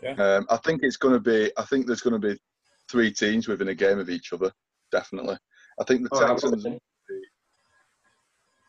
[0.02, 0.12] Yeah.
[0.12, 1.50] Um, I think it's going to be.
[1.56, 2.38] I think there's going to be
[2.90, 4.52] three teams within a game of each other.
[4.90, 5.38] Definitely.
[5.80, 6.66] I think the Oh, Texans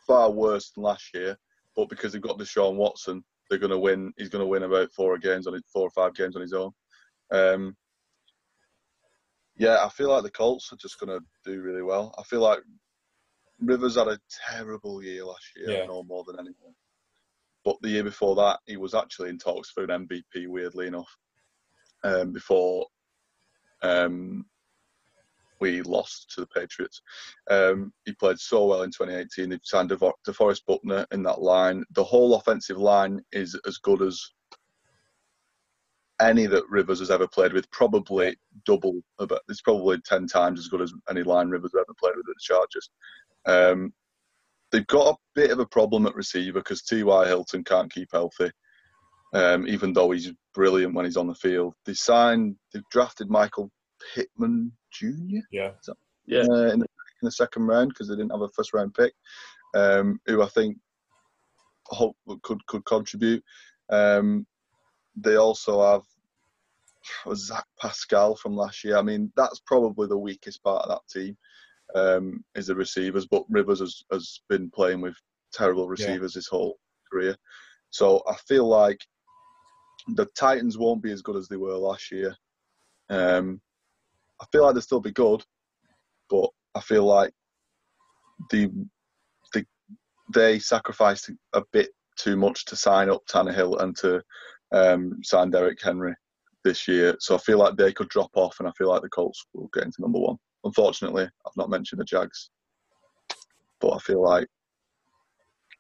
[0.07, 1.37] far worse than last year,
[1.75, 4.13] but because they've got Deshaun Watson, they're going to win.
[4.17, 6.53] He's going to win about four games on it, four or five games on his
[6.53, 6.71] own.
[7.31, 7.75] Um,
[9.57, 12.13] yeah, I feel like the Colts are just going to do really well.
[12.17, 12.59] I feel like
[13.65, 15.85] Rivers had a terrible year last year, Yeah.
[15.85, 16.75] no more than anything.
[17.63, 21.17] But the year before that, he was actually in talks for an MVP, weirdly enough.
[22.03, 22.87] Um, before
[23.81, 24.45] um,
[25.61, 27.01] we lost to the Patriots,
[27.49, 29.49] um, he played so well in 2018.
[29.49, 31.85] They signed DeForest Buckner in that line.
[31.91, 34.21] The whole offensive line is as good as
[36.19, 37.69] any that Rivers has ever played with.
[37.71, 41.93] Probably double, about it's probably ten times as good as any line Rivers has ever
[41.97, 42.89] played with at the Chargers.
[43.45, 43.93] Um,
[44.71, 47.27] they've got a bit of a problem at receiver because T.Y.
[47.27, 48.51] Hilton can't keep healthy,
[49.33, 51.73] um, even though he's brilliant when he's on the field.
[51.85, 53.71] They signed, they've drafted Michael
[54.13, 55.39] Pittman Jr.
[55.51, 55.71] Yeah.
[56.25, 56.41] Yeah.
[56.41, 59.13] uh, in, the, in the second round because they didn't have a first round pick,
[59.75, 60.77] um, who I think
[61.85, 63.43] hope could could contribute.
[63.89, 64.45] Um,
[65.15, 68.97] they also have Zach Pascal from last year.
[68.97, 71.37] I mean, that's probably the weakest part of that team
[71.95, 73.27] um, is the receivers.
[73.27, 75.15] But Rivers has, has been playing with
[75.53, 76.39] terrible receivers yeah.
[76.39, 76.77] his whole
[77.11, 77.35] career.
[77.89, 78.99] So I feel like
[80.15, 82.35] the Titans won't be as good as they were last year.
[83.09, 83.61] Um,
[84.41, 85.43] I feel like they'll still be good,
[86.29, 87.31] but I feel like
[88.49, 88.69] the
[89.53, 89.65] the
[90.33, 94.21] they sacrificed a bit too much to sign up Tannehill and to
[94.71, 96.15] um, sign Derrick Henry
[96.63, 97.15] this year.
[97.19, 99.69] So I feel like they could drop off, and I feel like the Colts will
[99.73, 100.37] get into number one.
[100.63, 102.49] Unfortunately, I've not mentioned the Jags,
[103.81, 104.47] but I feel like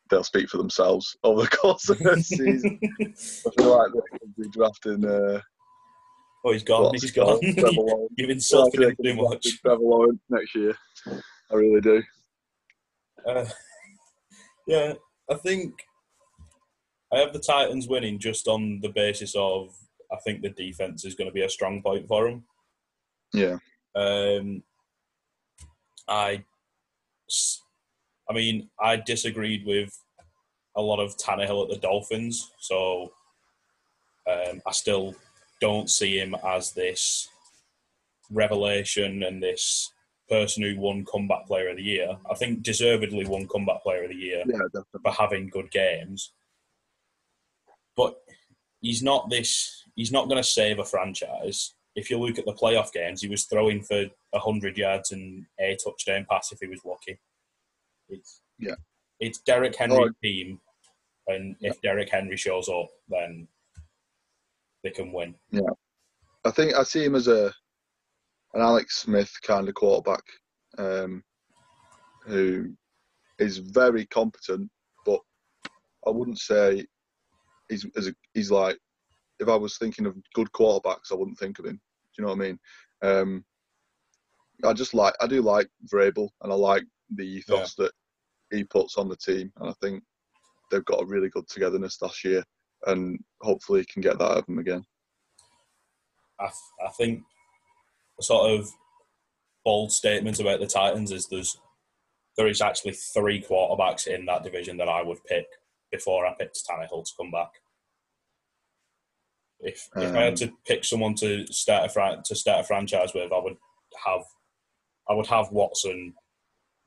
[0.09, 2.79] they'll speak for themselves over the course of the season.
[2.83, 5.05] I feel like they could be drafting.
[5.05, 5.41] Uh,
[6.45, 6.93] oh, he's gone.
[6.93, 7.39] He's gone.
[8.17, 9.61] You've insulted him too much.
[9.61, 10.75] Trevor Lawrence next year.
[11.07, 12.03] I really do.
[13.27, 13.45] Uh,
[14.67, 14.93] yeah,
[15.29, 15.73] I think
[17.13, 19.69] I have the Titans winning just on the basis of
[20.11, 22.43] I think the defense is going to be a strong point for them.
[23.33, 23.57] Yeah.
[23.95, 24.63] Um,
[26.07, 26.43] I,
[28.29, 29.97] I mean, I disagreed with
[30.75, 33.11] a lot of Tannehill at the Dolphins, so
[34.29, 35.15] um, I still
[35.61, 37.29] don't see him as this
[38.31, 39.91] revelation and this
[40.29, 42.17] person who won comeback player of the year.
[42.29, 46.31] I think deservedly won comeback player of the year yeah, for having good games.
[47.95, 48.15] But
[48.81, 51.73] he's not this he's not going to save a franchise.
[51.95, 55.77] If you look at the playoff games, he was throwing for 100 yards and a
[55.83, 57.19] touchdown pass if he was lucky.
[58.09, 58.75] It's, yeah.
[59.19, 60.13] It's Derrick Henry's oh.
[60.21, 60.59] team,
[61.27, 61.91] and if yeah.
[61.91, 63.47] Derrick Henry shows up, then
[64.83, 65.35] they can win.
[65.51, 65.61] Yeah.
[66.45, 67.53] I think I see him as a
[68.53, 70.23] an Alex Smith kind of quarterback
[70.77, 71.23] um,
[72.25, 72.73] who
[73.39, 74.69] is very competent,
[75.05, 75.19] but
[76.05, 76.85] I wouldn't say
[77.69, 77.85] he's
[78.33, 78.77] he's like
[79.39, 81.75] if I was thinking of good quarterbacks, I wouldn't think of him.
[82.15, 82.59] Do you know what I mean?
[83.01, 83.45] Um,
[84.63, 86.83] I just like I do like Vrabel, and I like
[87.15, 87.85] the ethos yeah.
[87.85, 87.91] that
[88.55, 90.03] he puts on the team, and I think
[90.71, 92.43] they've got a really good togetherness last year,
[92.85, 94.83] and hopefully can get that out of them again.
[96.39, 96.49] I,
[96.85, 97.23] I think
[98.19, 98.69] a sort of
[99.65, 101.57] bold statement about the Titans is there's
[102.37, 105.45] there is actually three quarterbacks in that division that I would pick
[105.91, 107.51] before I picked Tannehill to come back.
[109.63, 112.63] If if um, I had um, to pick someone to start a to start a
[112.63, 113.57] franchise with, I would
[114.05, 114.23] have
[115.09, 116.13] I would have Watson,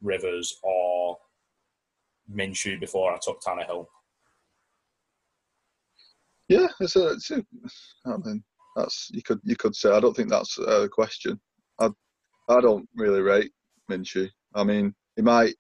[0.03, 1.19] Rivers, or
[2.33, 3.87] Minshew before I took Tannehill.
[6.49, 7.45] Yeah, it's a, it's a,
[8.07, 8.45] I mean,
[8.77, 9.91] that's you could you could say.
[9.91, 11.41] I don't think that's a question.
[11.81, 11.91] I
[12.49, 13.53] I don't really rate
[13.91, 14.29] Minshew.
[14.55, 15.55] I mean, he might.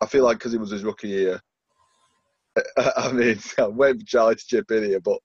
[0.00, 1.40] I feel like because it was his rookie year.
[2.96, 5.18] I mean, I'm waiting for Charlie to chip in here, but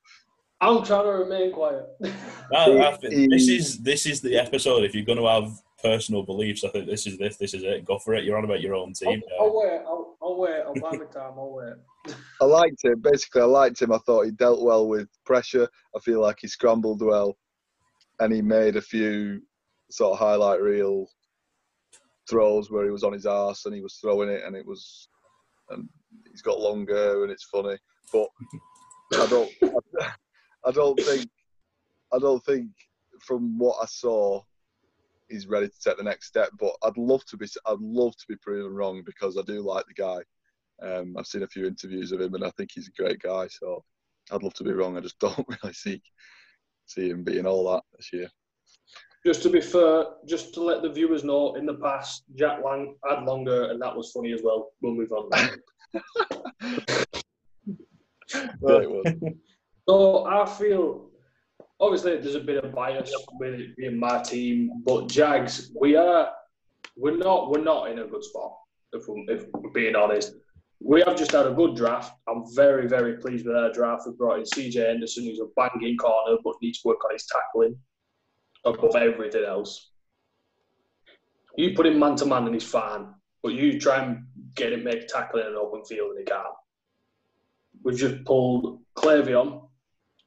[0.61, 1.87] I'm trying to remain quiet.
[2.51, 4.83] no, this is this is the episode.
[4.83, 7.37] If you're going to have personal beliefs, I think this is this.
[7.37, 7.83] This is it.
[7.83, 8.23] Go for it.
[8.23, 9.23] You're on about your own team.
[9.39, 9.81] I'll, I'll wait.
[9.85, 10.61] I'll, I'll wait.
[10.61, 11.33] I'll buy my time.
[11.35, 12.15] I'll wait.
[12.41, 13.01] I liked him.
[13.01, 13.91] Basically, I liked him.
[13.91, 15.67] I thought he dealt well with pressure.
[15.95, 17.35] I feel like he scrambled well,
[18.19, 19.41] and he made a few
[19.89, 21.07] sort of highlight reel
[22.29, 25.09] throws where he was on his ass and he was throwing it, and it was,
[25.71, 25.89] and
[26.29, 27.77] he's got longer and it's funny.
[28.13, 28.27] But
[29.13, 29.51] I don't.
[30.65, 31.29] I don't think
[32.13, 32.69] I don't think
[33.19, 34.43] from what I saw
[35.29, 36.49] he's ready to take the next step.
[36.59, 39.85] But I'd love to be I'd love to be proven wrong because I do like
[39.87, 40.19] the guy.
[40.85, 43.47] Um, I've seen a few interviews of him and I think he's a great guy.
[43.47, 43.83] So
[44.31, 44.97] I'd love to be wrong.
[44.97, 46.01] I just don't really see
[46.85, 48.29] see him being all that this year.
[49.25, 52.95] Just to be fair, just to let the viewers know, in the past, Jack Lang
[53.07, 54.71] had longer, and that was funny as well.
[54.81, 55.29] We'll move on.
[58.61, 58.87] right.
[59.91, 61.09] So I feel
[61.81, 66.29] obviously there's a bit of bias with it being my team, but Jags, we are
[66.95, 68.53] we're not we're not in a good spot
[68.93, 70.31] if we're, if we're being honest.
[70.79, 72.13] We have just had a good draft.
[72.29, 74.03] I'm very very pleased with our draft.
[74.07, 77.25] We brought in CJ Henderson, who's a banging corner, but needs to work on his
[77.25, 77.75] tackling
[78.63, 79.91] above everything else.
[81.57, 83.13] You put him man to man and he's fine,
[83.43, 84.23] but you try and
[84.55, 86.45] get him make tackling in an open field and he can't.
[87.83, 89.67] We've just pulled K'Lavon,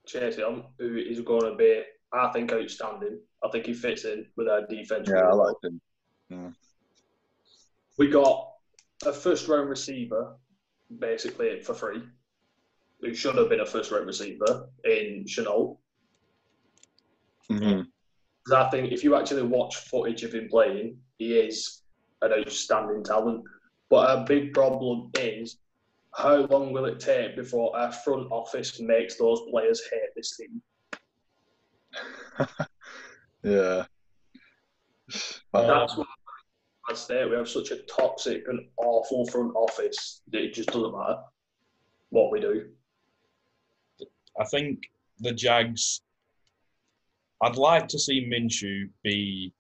[0.09, 1.83] Chaisson, who is going to be,
[2.13, 3.21] I think, outstanding.
[3.43, 5.09] I think he fits in with our defense.
[5.13, 5.81] Yeah, I like him.
[6.29, 6.51] Yeah.
[7.99, 8.51] We got
[9.07, 10.37] a first round receiver,
[10.99, 12.03] basically for free,
[13.01, 15.79] who should have been a first round receiver in Shenault.
[17.51, 17.83] Mm-hmm.
[18.53, 21.83] I think if you actually watch footage of him playing, he is
[22.23, 23.45] an outstanding talent.
[23.91, 25.59] But a big problem is
[26.15, 30.63] how long will it take before our front office makes those players hate this team?
[33.43, 33.85] yeah.
[35.53, 36.05] That's um, why
[36.89, 40.97] I'd say we have such a toxic and awful front office that it just doesn't
[40.97, 41.19] matter
[42.11, 42.69] what we do.
[44.39, 44.85] I think
[45.19, 46.01] the Jags.
[47.43, 49.53] I'd like to see Minshew be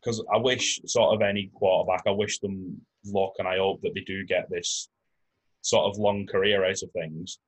[0.00, 2.02] because I wish sort of any quarterback.
[2.06, 4.88] I wish them luck, and I hope that they do get this
[5.64, 7.38] sort of long career out of things.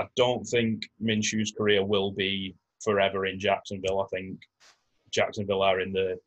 [0.00, 4.00] I don't think Minshew's career will be forever in Jacksonville.
[4.00, 4.40] I think
[5.12, 6.18] Jacksonville are in the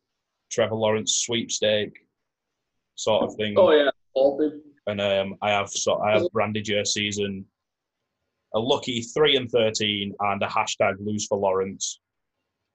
[0.51, 1.97] Trevor Lawrence sweepstake
[2.95, 3.55] sort of thing.
[3.57, 3.89] Oh yeah,
[4.85, 7.45] and um, I have so I have branded your season
[8.53, 11.99] a lucky three and thirteen and a hashtag lose for Lawrence.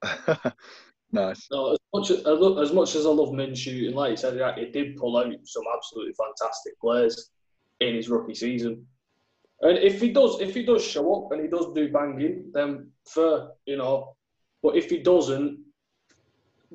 [1.13, 1.47] nice.
[1.53, 4.65] No, as much as, as much as I love Minshew, and like you said, he
[4.67, 7.31] did pull out some absolutely fantastic players
[7.81, 8.87] in his rookie season.
[9.61, 12.91] And if he does, if he does show up and he does do banging, then
[13.07, 14.17] fair, you know.
[14.63, 15.59] But if he doesn't,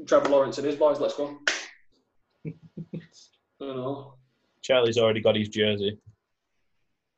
[0.05, 1.37] Trevor Lawrence and his boys, let's go.
[2.43, 2.53] you
[3.59, 4.15] know.
[4.61, 5.97] Charlie's already got his jersey.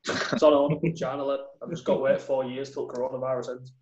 [0.04, 1.36] it's on order China.
[1.62, 3.72] I've just got to wait four years till coronavirus ends.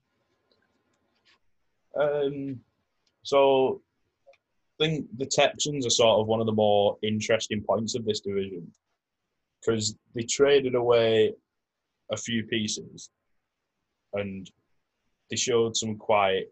[2.00, 2.60] Um,
[3.22, 3.82] so
[4.80, 8.20] I think the Texans are sort of one of the more interesting points of this
[8.20, 8.72] division
[9.64, 11.32] because they traded away
[12.10, 13.10] a few pieces
[14.12, 14.50] and
[15.30, 16.44] they showed some quite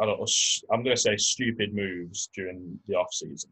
[0.00, 0.26] I don't know,
[0.72, 3.50] I'm going to say stupid moves during the off season.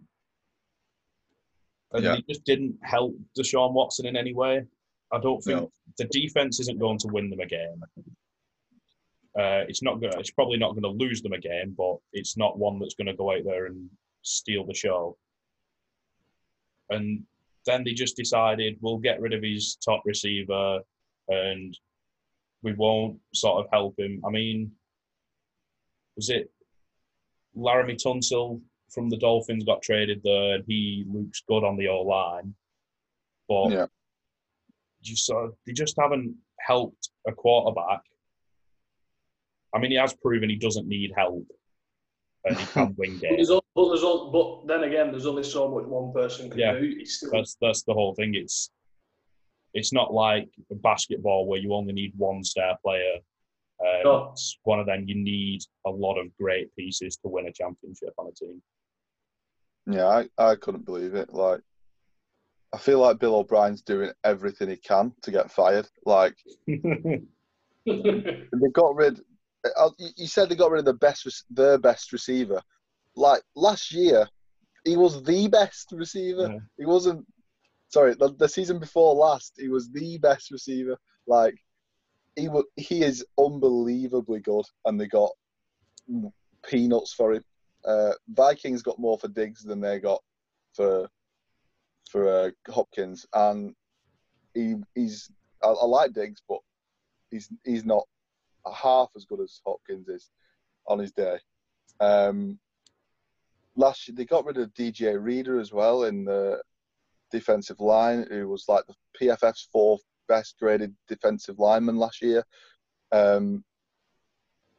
[1.93, 2.17] And yeah.
[2.17, 4.65] they just didn't help Deshaun Watson in any way.
[5.13, 5.73] I don't think no.
[5.99, 7.85] the defense isn't going to win them a game.
[9.39, 10.19] Uh, it's not going.
[10.19, 13.07] It's probably not going to lose them a game, but it's not one that's going
[13.07, 13.89] to go out there and
[14.23, 15.17] steal the show.
[16.91, 17.25] And
[17.67, 20.81] then they just decided we'll get rid of his top receiver
[21.29, 21.79] and
[22.63, 24.23] we won't sort of help him.
[24.27, 24.73] I mean,
[26.17, 26.51] was it
[27.57, 28.61] Laremy Tunsil
[28.91, 32.55] from the Dolphins got traded there and he looks good on the O line.
[33.49, 33.87] But yeah.
[35.03, 38.01] you saw they just haven't helped a quarterback.
[39.75, 41.47] I mean, he has proven he doesn't need help
[42.45, 43.49] and he can win games.
[43.49, 47.05] but, there's all, but then again, there's only so much one person can yeah, do.
[47.05, 47.31] Still...
[47.33, 48.35] That's that's the whole thing.
[48.35, 48.71] It's
[49.75, 53.17] it's not like basketball where you only need one star player.
[53.81, 54.29] Uh, no.
[54.33, 55.05] It's one of them.
[55.07, 58.63] You need a lot of great pieces to win a championship on a team.
[59.87, 61.33] Yeah, I, I couldn't believe it.
[61.33, 61.61] Like,
[62.73, 65.89] I feel like Bill O'Brien's doing everything he can to get fired.
[66.07, 66.37] Like,
[66.67, 67.23] they
[68.73, 69.21] got rid.
[69.65, 72.61] Uh, you said they got rid of the best, their best receiver.
[73.15, 74.29] Like last year,
[74.85, 76.49] he was the best receiver.
[76.51, 76.59] Yeah.
[76.79, 77.27] He wasn't.
[77.89, 80.97] Sorry, the, the season before last, he was the best receiver.
[81.27, 81.55] Like,
[82.37, 85.31] he was, he is unbelievably good, and they got
[86.67, 87.45] peanuts for him.
[87.85, 90.23] Uh, Vikings got more for Diggs than they got
[90.75, 91.09] for
[92.11, 93.75] for uh, Hopkins, and
[94.55, 95.31] he he's
[95.63, 96.59] I, I, like Diggs, but
[97.31, 98.05] he's he's not
[98.71, 100.31] half as good as Hopkins is
[100.87, 101.39] on his day.
[102.01, 102.59] Um,
[103.77, 106.61] last year they got rid of DJ Reader as well in the
[107.31, 112.45] defensive line, who was like the PFF's fourth best graded defensive lineman last year.
[113.13, 113.65] Um,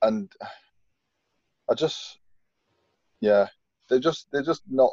[0.01, 0.31] and
[1.69, 2.19] I just
[3.21, 3.47] yeah,
[3.89, 4.91] they're just they're just not.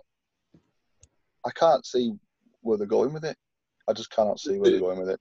[1.45, 2.13] I can't see
[2.61, 3.37] where they're going with it.
[3.89, 5.21] I just cannot see where they're going with it.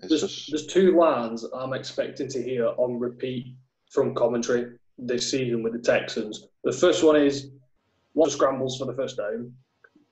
[0.00, 0.50] It's there's, just...
[0.50, 3.54] there's two lines I'm expecting to hear on repeat
[3.90, 6.48] from commentary this season with the Texans.
[6.64, 7.50] The first one is
[8.12, 9.52] what scrambles for the first down,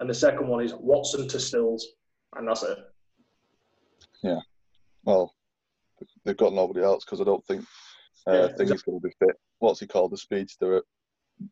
[0.00, 1.86] and the second one is Watson to Stills,
[2.36, 2.78] and that's it.
[4.22, 4.40] Yeah,
[5.04, 5.34] well,
[6.24, 7.64] they've got nobody else because I don't think
[8.26, 8.92] uh, yeah, think exactly.
[8.92, 9.36] going to be fit.
[9.58, 10.12] What's he called?
[10.12, 10.82] The speedster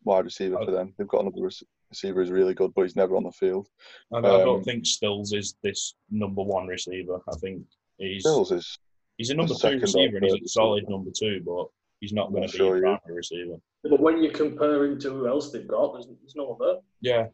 [0.03, 0.93] wide receiver for them.
[0.97, 3.67] They've got another receiver who's really good, but he's never on the field.
[4.13, 7.21] I, I don't um, think Stills is this number one receiver.
[7.31, 7.63] I think
[7.97, 8.79] he's Stills is
[9.17, 11.67] he's a number two receiver and he's a solid number two, but
[11.99, 13.55] he's not going to be sure a primary receiver.
[13.83, 16.81] But when you compare him to who else they've got, there's, there's no one there.
[17.01, 17.27] Yeah.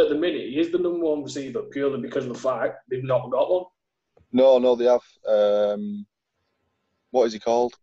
[0.00, 3.02] At the minute, he is the number one receiver purely because of the fact they've
[3.02, 3.64] not got one.
[4.32, 5.00] No, no, they have.
[5.26, 6.06] Um,
[7.10, 7.74] what is he called?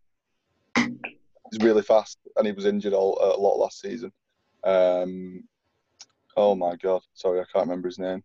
[0.76, 4.12] He's really fast, and he was injured all, a lot last season.
[4.64, 5.44] Um,
[6.38, 8.24] oh my god, sorry, I can't remember his name.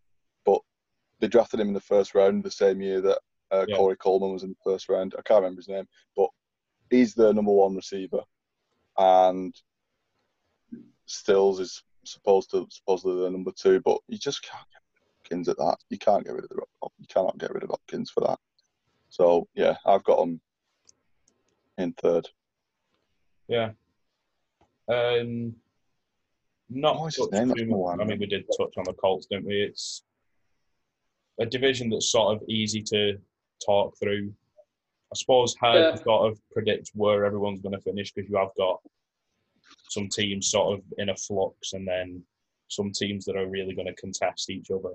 [1.20, 3.18] They drafted him in the first round the same year that
[3.50, 3.76] uh, yeah.
[3.76, 5.14] Corey Coleman was in the first round.
[5.18, 6.28] I can't remember his name, but
[6.90, 8.22] he's the number one receiver,
[8.98, 9.54] and
[11.06, 14.80] Stills is supposed to supposedly the number two, but you just can't get
[15.18, 15.76] Hopkins at that.
[15.90, 16.62] You can't get rid of the
[16.98, 18.38] you cannot get rid of Hopkins for that.
[19.10, 20.40] So yeah, I've got him
[21.78, 22.28] in third.
[23.48, 23.70] Yeah.
[24.88, 25.54] Um,
[26.68, 27.48] not What was his name?
[27.48, 29.62] That's too the much- I mean, we did touch on the Colts, didn't we?
[29.62, 30.02] It's
[31.39, 33.18] a division that's sort of easy to
[33.64, 34.33] talk through.
[35.12, 35.91] I suppose hard Yeah.
[35.93, 38.81] to sort of predict where everyone's going to finish because you have got
[39.89, 42.22] some teams sort of in a flux and then
[42.68, 44.95] some teams that are really going to contest each other.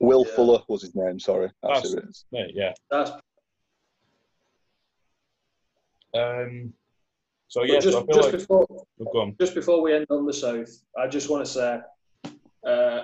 [0.00, 0.34] Will Yeah.
[0.34, 1.18] Fuller was his name.
[1.18, 2.24] Sorry, that's That's- who it is.
[2.30, 2.72] Yeah, yeah.
[2.90, 3.10] That's
[6.12, 6.74] Um,
[7.48, 8.66] so but yeah, just, so I feel just like before
[8.98, 9.36] we've gone.
[9.38, 11.80] just before we end on the south, I just want to say,
[12.66, 13.02] uh,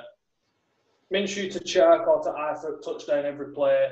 [1.12, 3.90] Minshew to Chark or to Eifert, touchdown every play,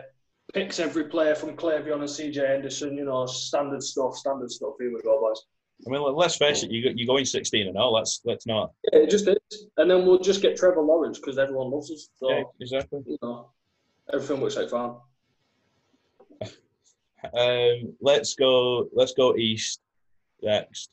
[0.53, 2.97] picks every player from K'Lavon and CJ Henderson.
[2.97, 4.75] You know, standard stuff, standard stuff.
[4.81, 5.43] Here we go, boys.
[5.87, 7.93] I mean, let- let's face it, you're going 16 and all.
[7.93, 8.73] Let's let's not.
[8.93, 12.09] Yeah, it just is, and then we'll just get Trevor Lawrence because everyone loves us.
[12.19, 13.03] So Yeah, exactly.
[13.07, 13.51] you know,
[14.13, 14.97] everything looks like fun.
[17.33, 18.89] Um, let's go.
[18.93, 19.81] Let's go east
[20.43, 20.91] next.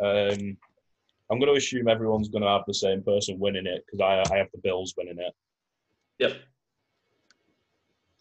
[0.00, 0.56] Um,
[1.30, 4.32] I'm going to assume everyone's going to have the same person winning it because I
[4.32, 5.32] I have the Bills winning it.
[6.18, 6.36] Yep.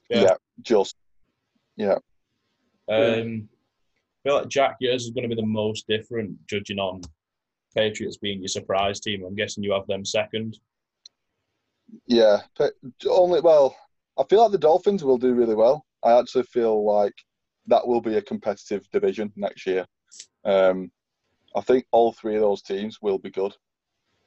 [0.10, 0.22] Yeah.
[0.22, 0.95] Yeah, just
[1.78, 1.97] Yeah.
[2.88, 7.01] Um, I feel like Jack, yours is going to be the most different, judging on
[7.76, 9.24] Patriots being your surprise team.
[9.24, 10.60] I'm guessing you have them second.
[12.08, 12.41] yeah.
[12.58, 12.74] But
[13.08, 13.76] only well,
[14.18, 15.86] I feel like the Dolphins will do really well.
[16.03, 17.14] I actually feel like
[17.68, 19.86] that will be a competitive division next year.
[20.43, 20.91] Um,
[21.56, 23.56] I think all three of those teams will be good.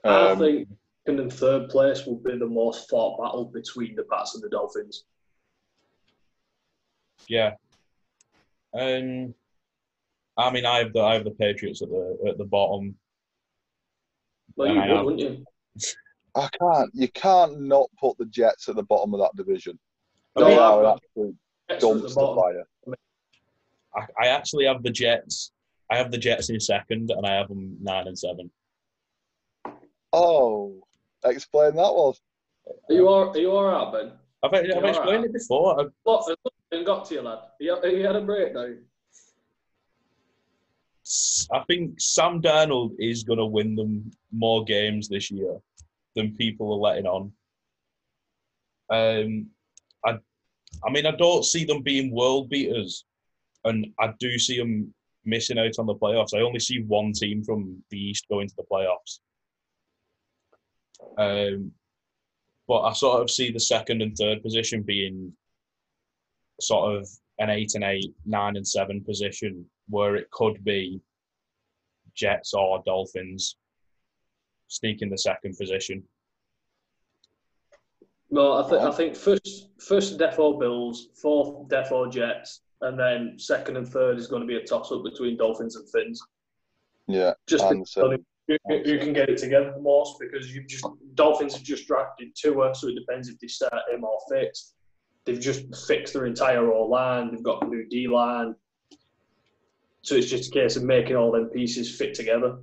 [0.04, 0.68] I Um, think
[1.06, 4.48] second and third place will be the most fought battle between the Pats and the
[4.48, 5.04] Dolphins.
[7.28, 7.54] Yeah.
[8.74, 9.34] Um,
[10.36, 12.96] I mean, I have the I have the Patriots at the at the bottom.
[14.56, 15.44] Well, you I would, wouldn't you?
[16.34, 16.90] I can't.
[16.94, 19.78] You can't not put the Jets at the bottom of that division.
[20.36, 21.36] No, They I've are an absolute
[21.68, 22.36] the dumpster bottom.
[22.36, 22.96] fire.
[23.94, 25.52] I, I actually have the Jets.
[25.90, 28.50] I have the Jets in second, and I have them nine and seven.
[30.12, 30.80] Oh,
[31.24, 32.14] explain that one.
[32.88, 34.12] Are you all, are you all right, Ben?
[34.42, 35.24] I've, I've explained alright.
[35.24, 35.80] it before.
[35.80, 36.36] I've, What?
[36.72, 37.38] Has got to you, lad?
[37.60, 38.78] You, you had a breakdown.
[41.52, 45.56] I think Sam Darnold is going to win them more games this year
[46.14, 47.32] than people are letting on.
[48.90, 49.46] Um,
[50.04, 50.18] I,
[50.86, 53.06] I mean, I don't see them being world beaters,
[53.64, 54.92] and I do see them
[55.28, 56.34] missing out on the playoffs.
[56.34, 59.20] I only see one team from the East going to the playoffs.
[61.16, 61.72] Um,
[62.66, 65.32] but I sort of see the second and third position being
[66.60, 67.08] sort of
[67.38, 71.00] an eight and eight, nine and seven position where it could be
[72.14, 73.56] Jets or Dolphins
[74.66, 76.02] sneaking the second position.
[78.30, 83.76] No, I think I think first first Defo Bills, fourth Defo Jets, and then second
[83.76, 86.20] and third is going to be a toss up between Dolphins and Finns.
[87.06, 88.10] Yeah, Just and so,
[88.46, 91.86] who, who who can get it together the most because you just Dolphins have just
[91.86, 94.74] drafted Tua, so it depends if they start him or fixed.
[95.24, 97.30] They've just fixed their entire O line.
[97.30, 98.54] They've got a new D line.
[100.02, 102.58] So it's just a case of making all them pieces fit together.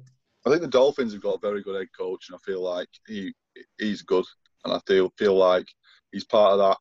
[0.46, 2.90] I think the Dolphins have got a very good head coach, and I feel like
[3.08, 3.34] he
[3.80, 4.26] he's good,
[4.64, 5.68] and I feel feel like
[6.12, 6.78] he's part of that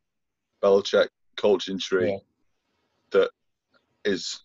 [0.62, 2.18] Belichick coaching tree Yeah.
[4.05, 4.40] That is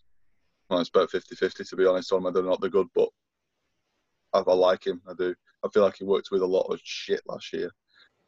[0.70, 3.10] well, it's about 50-50 to be honest on whether or not they're good, but
[4.34, 5.02] I, I like him.
[5.08, 5.34] I do.
[5.66, 7.72] I feel like he worked with a lot of shit last year.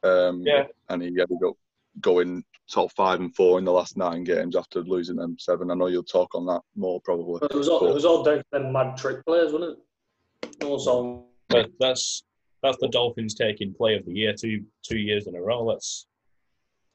[0.03, 0.63] Um, Yeah.
[0.89, 1.53] and he ended up
[1.99, 5.69] going top five and four in the last nine games after losing them seven.
[5.69, 7.39] I know you'll talk on that more probably.
[7.41, 10.57] But it was all, it was all down to them mad trick players, wasn't it?
[10.63, 12.23] No one's But that's
[12.63, 15.63] that's the Dolphins taking play of the year two two years in a row.
[15.63, 16.07] Let's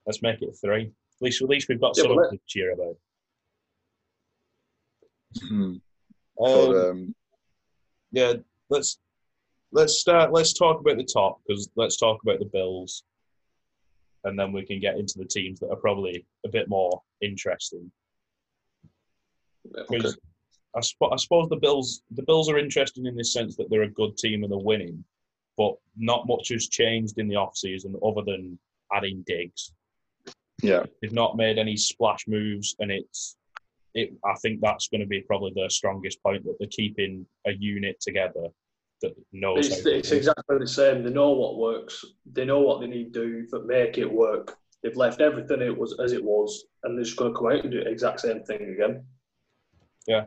[0.07, 0.87] let's make it three.
[0.87, 2.97] At least at least we've got Yeah, something to cheer about.
[5.49, 5.63] Hmm.
[5.63, 5.81] Um,
[6.39, 7.15] But, um,
[8.13, 8.35] yeah,
[8.69, 8.99] let's
[9.73, 10.33] let's start.
[10.33, 13.05] Let's talk about the top because let's talk about the Bills,
[14.25, 17.91] and then we can get into the teams that are probably a bit more interesting.
[19.91, 20.17] Because
[20.77, 23.83] I, sp- I suppose the Bills the Bills are interesting in the sense that they're
[23.83, 25.05] a good team and they're winning,
[25.57, 28.59] but not much has changed in the off season other than
[28.93, 29.73] adding Diggs.
[30.63, 33.37] yeah, They've not made any splash moves, and it's
[33.97, 34.13] it.
[34.25, 37.99] I think that's going to be probably their strongest point that they're keeping a unit
[38.01, 38.49] together
[39.03, 39.67] that knows.
[39.67, 41.03] It's, how it's exactly the same.
[41.03, 42.05] They know what works.
[42.33, 44.57] They know what they need to do to make it work.
[44.83, 47.65] They've left everything it was as it was, and they're just going to come out
[47.65, 49.05] and do the exact same thing again.
[50.07, 50.27] Yeah,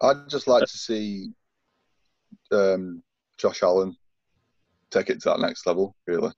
[0.00, 1.30] I'd just like to see
[2.52, 3.02] um,
[3.38, 3.96] Josh Allen
[4.90, 5.96] take it to that next level.
[6.06, 6.32] Really,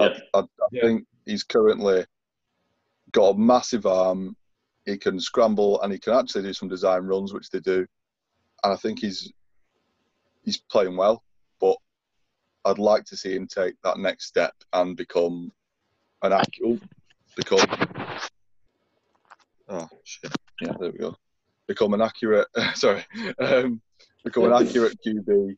[0.00, 0.18] I, Yeah.
[0.34, 0.82] I, I Yeah.
[0.82, 2.04] think he's currently
[3.12, 4.36] got a massive arm,
[4.84, 7.86] he can scramble and he can actually do some design runs, which they do.
[8.64, 9.32] And I think he's
[10.44, 11.22] he's playing well,
[11.60, 11.76] but
[12.64, 15.52] I'd like to see him take that next step and become
[16.22, 16.80] an accurate
[17.34, 17.58] become
[19.68, 20.30] oh shit
[20.60, 21.16] yeah there we go
[21.66, 23.04] become an accurate sorry
[23.40, 23.80] um,
[24.22, 25.56] become an accurate QB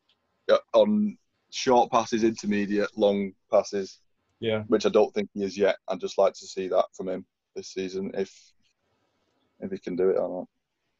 [0.50, 1.16] uh, on
[1.50, 4.00] short passes, intermediate, long passes.
[4.40, 4.64] Yeah.
[4.66, 5.76] Which I don't think he is yet.
[5.88, 8.34] I'd just like to see that from him this season if
[9.60, 10.48] if he can do it or not.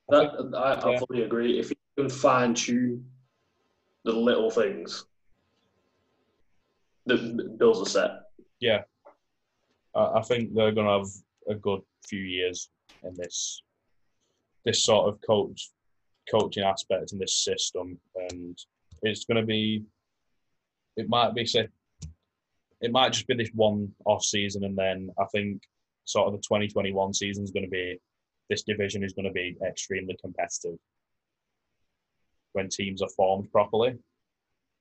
[0.09, 0.99] That, I, I yeah.
[0.99, 1.59] fully agree.
[1.59, 3.05] If he can fine tune
[4.05, 5.07] the little things,
[7.07, 7.17] the
[7.59, 8.11] bills are set.
[8.61, 8.83] Yeah.
[9.95, 12.69] I, I think they're going to have a good few years
[13.03, 13.63] in this
[14.65, 15.71] this sort of coach
[16.31, 17.99] coaching aspect in this system,
[18.31, 18.59] and
[19.03, 19.85] it's going to be.
[20.97, 21.69] It might be say,
[22.81, 25.63] it might just be this one off season, and then I think
[26.05, 27.99] sort of the 2021 season is going to be.
[28.51, 30.79] This division is going to be extremely competitive
[32.53, 33.97] when teams are formed properly.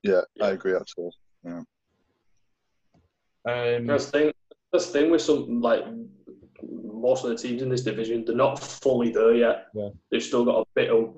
[0.04, 0.76] Yeah, I agree.
[0.76, 1.12] Actually,
[1.44, 1.62] yeah.
[3.46, 4.32] Um, the thing,
[4.72, 5.84] the thing with some like
[6.62, 9.68] most of the teams in this division, they're not fully there yet.
[9.74, 9.90] Yeah.
[10.12, 11.16] They've still got a bit of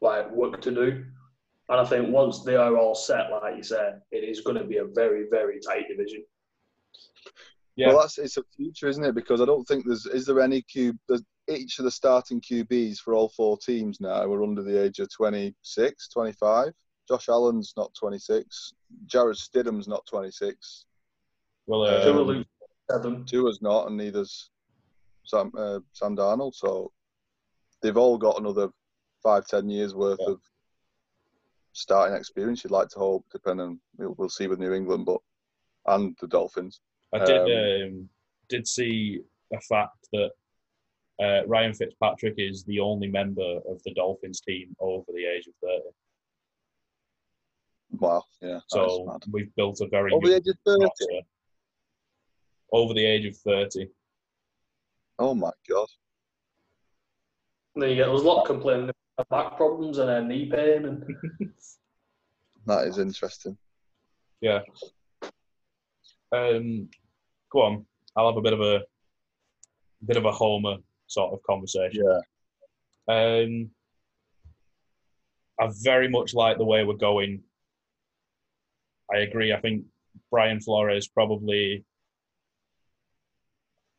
[0.00, 1.04] like work to do.
[1.68, 4.64] And I think once they are all set, like you said, it is going to
[4.64, 6.24] be a very, very tight division.
[7.76, 7.88] Yeah.
[7.88, 9.14] Well, that's it's a future, isn't it?
[9.14, 10.96] Because I don't think there's is there any cube.
[11.08, 14.98] There's each of the starting QBs for all four teams now are under the age
[14.98, 16.72] of 26, 25.
[17.08, 18.74] Josh Allen's not 26.
[19.06, 20.86] Jarrett Stidham's not 26.
[21.66, 22.44] Well, um,
[22.90, 23.24] seven.
[23.24, 24.50] Tua's not, and neither's
[25.24, 26.54] Sam uh, Sam Darnold.
[26.54, 26.92] So
[27.80, 28.68] they've all got another
[29.22, 30.32] five, ten years worth yeah.
[30.32, 30.40] of
[31.72, 32.64] starting experience.
[32.64, 33.80] You'd like to hope, depending.
[33.96, 35.20] We'll, we'll see with New England, but
[35.86, 36.80] and the Dolphins.
[37.12, 38.08] I did um, um,
[38.48, 39.20] did see
[39.52, 40.30] a fact that
[41.22, 45.54] uh, Ryan Fitzpatrick is the only member of the Dolphins team over the age of
[45.62, 45.94] thirty.
[47.90, 48.60] Wow, yeah.
[48.68, 51.26] So we've built a very over the age of thirty.
[52.72, 53.88] Over the age of thirty.
[55.18, 55.88] Oh my god.
[57.76, 58.10] There you go.
[58.10, 60.86] There's a lot complaining about back problems and a knee pain.
[60.86, 61.04] And...
[62.66, 63.56] that is interesting.
[64.40, 64.60] Yeah.
[66.32, 66.88] Um,
[67.50, 67.86] go on.
[68.16, 68.80] I'll have a bit of a
[70.04, 70.78] bit of a Homer
[71.12, 72.04] sort of conversation.
[72.04, 72.20] Yeah.
[73.08, 73.70] Um,
[75.60, 77.42] I very much like the way we're going.
[79.12, 79.52] I agree.
[79.52, 79.84] I think
[80.30, 81.84] Brian Flores probably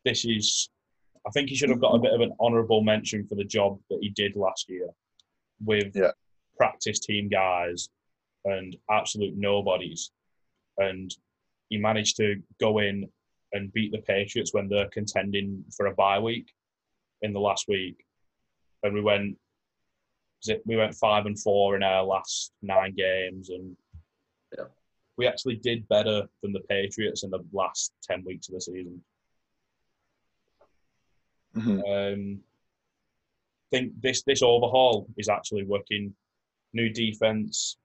[0.04, 0.68] this is
[1.26, 3.78] I think he should have got a bit of an honourable mention for the job
[3.88, 4.88] that he did last year
[5.64, 6.10] with yeah.
[6.58, 7.88] practice team guys
[8.44, 10.10] and absolute nobodies.
[10.76, 11.10] And
[11.70, 13.08] he managed to go in
[13.52, 16.52] and beat the Patriots when they're contending for a bye week
[17.24, 18.04] in the last week.
[18.82, 19.36] And we went
[20.66, 23.74] we went five and four in our last nine games and
[24.56, 24.66] yeah.
[25.16, 29.02] we actually did better than the Patriots in the last ten weeks of the season.
[31.56, 31.78] Mm-hmm.
[31.80, 32.40] Um,
[33.72, 36.14] I think this this overhaul is actually working.
[36.74, 37.76] New defense,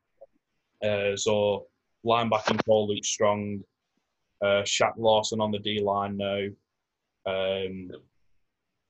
[0.83, 1.67] uh, so
[2.03, 3.59] linebacking corps Luke Strong,
[4.41, 6.47] uh, Shaq Lawson on the D line now,
[7.27, 7.91] um,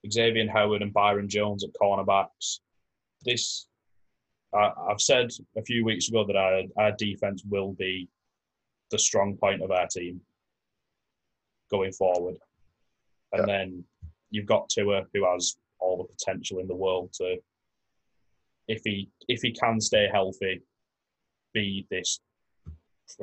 [0.08, 2.60] Xavien Howard and Byron Jones at cornerbacks.
[3.26, 3.68] This
[4.54, 8.08] I, have said a few weeks ago that our, our defense will be
[8.92, 10.22] the strong point of our team
[11.70, 12.38] going forward,
[13.34, 13.58] and yeah.
[13.58, 13.84] then
[14.32, 17.38] you've got Tua who has all the potential in the world to,
[18.68, 20.62] if he if he can stay healthy,
[21.54, 22.20] be this,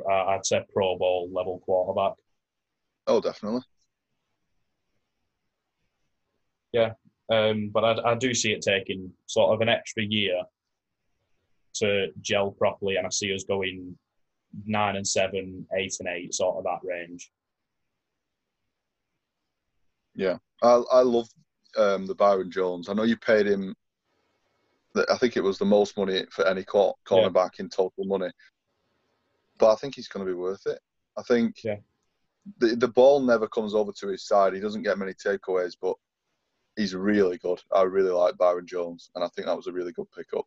[0.09, 2.13] uh, I'd say Pro Bowl level quarterback.
[3.07, 3.61] Oh, definitely.
[6.73, 6.91] Yeah,
[7.31, 10.41] um, but I, I do see it taking sort of an extra year
[11.75, 13.97] to gel properly, and I see us going
[14.65, 17.31] nine and seven, eight and eight, sort of that range.
[20.15, 21.27] Yeah, I I love
[21.77, 22.89] um, the Byron Jones.
[22.89, 23.75] I know you paid him.
[25.09, 27.63] I think it was the most money for any cornerback yeah.
[27.63, 28.31] in total money,
[29.59, 30.79] but I think he's going to be worth it.
[31.17, 31.75] I think yeah.
[32.59, 34.53] the the ball never comes over to his side.
[34.53, 35.95] He doesn't get many takeaways, but
[36.77, 37.59] he's really good.
[37.75, 40.45] I really like Byron Jones, and I think that was a really good pickup.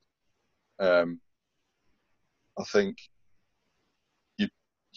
[0.79, 1.21] Um,
[2.59, 2.97] I think
[4.39, 4.49] you,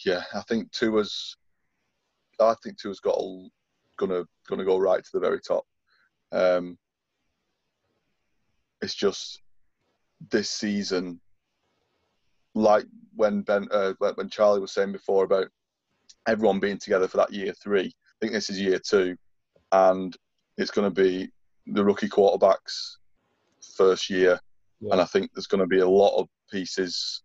[0.06, 1.36] yeah, I think Tua's,
[2.40, 3.48] I think Tua's got a,
[3.98, 5.66] gonna gonna go right to the very top.
[6.32, 6.78] Um,
[8.80, 9.42] it's just
[10.30, 11.20] this season,
[12.54, 15.48] like when Ben, uh, when Charlie was saying before about
[16.28, 17.86] everyone being together for that year three.
[17.86, 19.16] I think this is year two,
[19.72, 20.16] and
[20.56, 21.30] it's going to be
[21.66, 22.96] the rookie quarterbacks
[23.76, 24.38] first year,
[24.80, 24.92] yeah.
[24.92, 27.22] and I think there's going to be a lot of pieces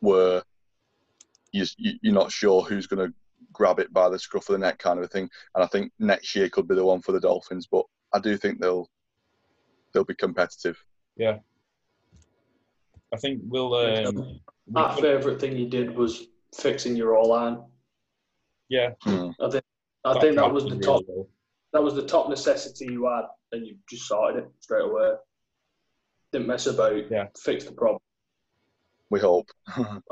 [0.00, 0.42] where
[1.52, 3.14] you, you're not sure who's going to
[3.52, 5.28] grab it by the scruff of the neck, kind of a thing.
[5.54, 8.36] And I think next year could be the one for the Dolphins, but I do
[8.36, 8.88] think they'll
[9.92, 10.82] they'll be competitive.
[11.16, 11.38] Yeah,
[13.12, 13.74] I think we'll.
[13.74, 17.58] Um, My favourite thing you did was fixing your all line.
[18.68, 19.30] Yeah, hmm.
[19.40, 19.64] I think
[20.04, 21.02] I that think that was the top.
[21.08, 21.26] Really
[21.72, 25.12] that was the top necessity you had, and you just sorted it straight away.
[26.32, 27.10] Didn't mess about.
[27.10, 28.00] Yeah, fix the problem.
[29.10, 29.50] We hope.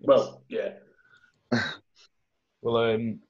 [0.00, 0.72] well, yeah.
[2.62, 3.20] well, um,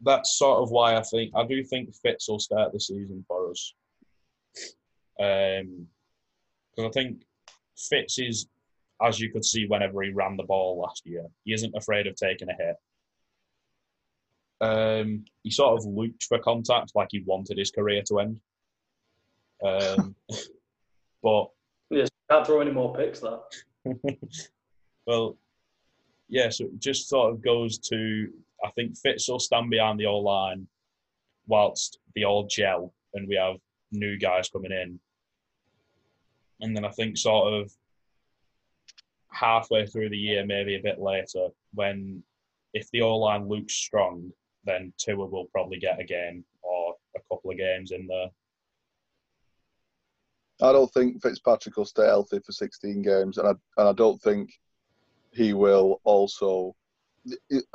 [0.00, 3.50] that's sort of why I think I do think Fitz will start the season for
[3.50, 3.74] us.
[5.20, 5.86] Um,
[6.74, 7.22] because I think
[7.76, 8.46] Fitz is,
[9.02, 12.16] as you could see whenever he ran the ball last year, he isn't afraid of
[12.16, 12.76] taking a hit.
[14.62, 18.40] Um, he sort of looked for contact, like he wanted his career to end.
[19.62, 20.14] Um,
[21.22, 21.48] but
[21.90, 23.20] yes, can't throw any more picks.
[23.20, 23.42] That.
[25.06, 25.36] well,
[26.28, 26.48] yeah.
[26.48, 28.28] So it just sort of goes to
[28.64, 30.66] I think Fitz will stand behind the old line,
[31.46, 33.56] whilst the old gel, and we have
[33.90, 35.00] new guys coming in.
[36.60, 37.72] And then I think sort of
[39.28, 42.22] halfway through the year, maybe a bit later, when
[42.72, 44.32] if the O line looks strong,
[44.64, 48.28] then Tua will probably get a game or a couple of games in there.
[50.62, 53.50] I don't think Fitzpatrick will stay healthy for 16 games, and I
[53.80, 54.50] and I don't think
[55.32, 56.74] he will also.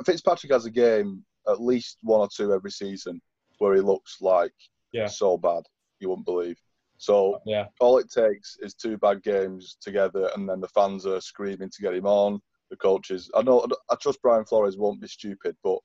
[0.04, 3.20] Fitzpatrick has a game at least one or two every season
[3.58, 4.52] where he looks like
[4.92, 5.06] yeah.
[5.06, 5.62] so bad
[6.00, 6.58] you wouldn't believe.
[6.98, 7.66] So yeah.
[7.80, 11.82] all it takes is two bad games together, and then the fans are screaming to
[11.82, 12.40] get him on.
[12.70, 15.78] The coaches, I know, I trust Brian Flores won't be stupid, but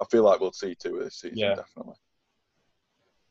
[0.00, 1.54] I feel like we'll see two this season, yeah.
[1.54, 1.94] definitely.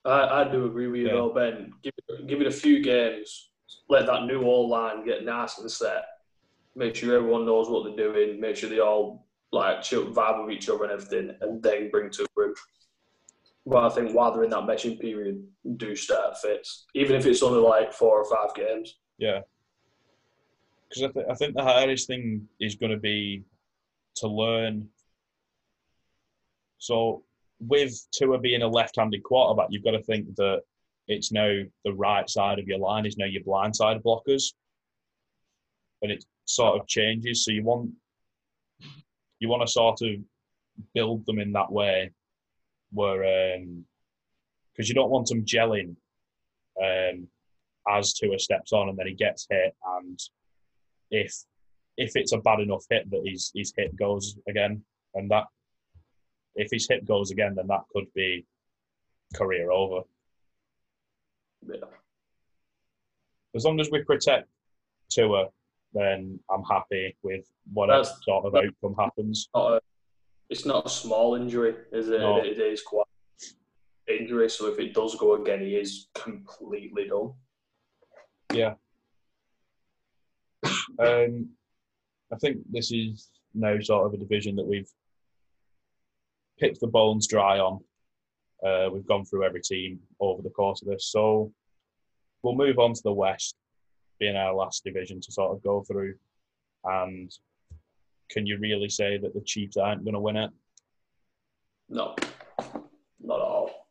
[0.04, 1.14] I, I do agree with you yeah.
[1.14, 1.74] though, Ben.
[1.84, 3.50] Give it, give it a few games,
[3.90, 6.06] let that new all line get nice and set.
[6.76, 8.40] Make sure everyone knows what they're doing.
[8.40, 12.10] Make sure they all like chill, vibe with each other and everything, and then bring
[12.12, 12.54] to him.
[13.66, 15.44] But I think while they're in that meshing period,
[15.78, 18.98] do start Fitz, even if it's only like four or five games.
[19.18, 19.42] Yeah,
[20.88, 23.44] because I, th- I think the hardest thing is going to be
[24.18, 24.88] to learn
[26.78, 27.24] so
[27.60, 30.62] with Tua being a left-handed quarterback, you've got to think that
[31.08, 34.54] it's now the right side of your line is now your blind side blockers,
[36.02, 37.46] and it sort of changes.
[37.46, 37.92] So you want
[39.40, 40.16] you want to sort of
[40.94, 42.12] build them in that way,
[42.92, 45.96] where because um, you don't want them gelling
[46.84, 47.28] um,
[47.88, 50.20] as Tua steps on and then he gets hit, and
[51.12, 51.34] if
[51.98, 55.46] if it's a bad enough hit that his his hit goes again, and that
[56.56, 58.46] if his hip goes again, then that could be
[59.34, 60.02] career over.
[61.68, 61.76] Yeah.
[63.56, 64.48] As long as we protect
[65.10, 65.48] Tua,
[65.94, 69.50] then I'm happy with whatever That's, sort of outcome happens.
[69.56, 69.82] Not a,
[70.50, 72.20] it's not a small injury, is it?
[72.20, 72.44] No.
[72.44, 73.06] It is quite
[74.08, 74.50] injury.
[74.50, 77.34] So if it does go again, he is completely done.
[78.54, 78.74] Yeah.
[81.00, 81.50] um,
[82.32, 84.90] I think this is now sort of a division that we've
[86.60, 87.80] picked the bones dry on.
[88.66, 91.08] Uh, we've gone through every team over the course of this.
[91.12, 91.52] So
[92.42, 93.56] we'll move on to the West,
[94.20, 96.16] being our last division to sort of go through.
[96.84, 97.32] And
[98.30, 100.52] can you really say that the Chiefs aren't going to win it?
[101.90, 102.16] No,
[103.22, 103.88] not at all.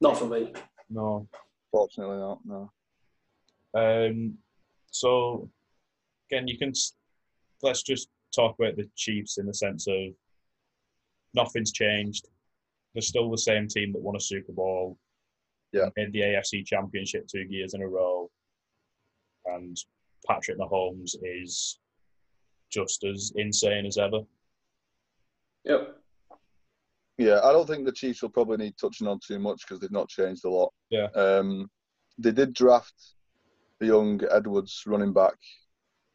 [0.00, 0.52] Not for me.
[0.88, 1.28] No.
[1.70, 2.38] Fortunately, not.
[2.46, 2.70] No.
[3.74, 4.38] Um.
[4.90, 5.50] So,
[6.30, 6.72] again, you can.
[7.62, 10.14] Let's just talk about the Chiefs in the sense of
[11.38, 12.28] nothing's changed.
[12.92, 14.98] They're still the same team that won a Super Bowl.
[15.72, 15.88] Yeah.
[15.96, 18.30] Made the AFC Championship two years in a row.
[19.46, 19.76] And
[20.26, 21.78] Patrick Mahomes is
[22.70, 24.20] just as insane as ever.
[25.64, 25.96] Yep.
[27.18, 29.90] Yeah, I don't think the Chiefs will probably need touching on too much because they've
[29.90, 30.72] not changed a lot.
[30.90, 31.08] Yeah.
[31.14, 31.68] Um,
[32.16, 32.94] they did draft
[33.80, 35.34] the young Edwards running back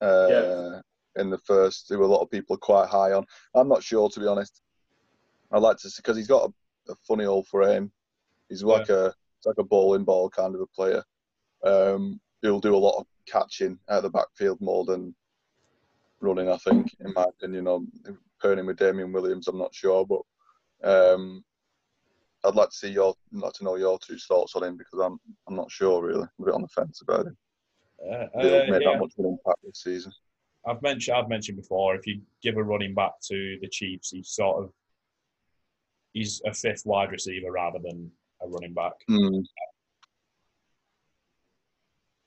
[0.02, 0.80] uh, yeah.
[1.22, 3.26] in the first, who a lot of people are quite high on.
[3.54, 4.62] I'm not sure, to be honest.
[5.54, 7.92] I like to see because he's got a, a, funny old frame.
[8.50, 8.96] He's like yeah.
[8.96, 9.12] a
[9.46, 11.04] like a bowling ball kind of a player.
[11.64, 15.16] Um, he'll do a lot of catching out of the backfield more than
[16.20, 16.50] running.
[16.50, 17.88] I think, in my opinion, on
[18.42, 20.22] pairing with Damien Williams, I'm not sure, but
[20.84, 21.44] um,
[22.44, 25.20] I'd like to see your like to know your two thoughts on him because I'm
[25.48, 26.24] I'm not sure really.
[26.24, 27.38] I'm a bit on the fence about him.
[28.06, 28.92] Uh, uh, made yeah.
[28.92, 30.12] that much of an impact this season.
[30.68, 31.96] I've mentioned I've mentioned before.
[31.96, 34.72] If you give a running back to the Chiefs, he's sort of
[36.14, 38.12] he's a fifth wide receiver rather than
[38.42, 38.94] a running back.
[39.10, 39.44] Mm.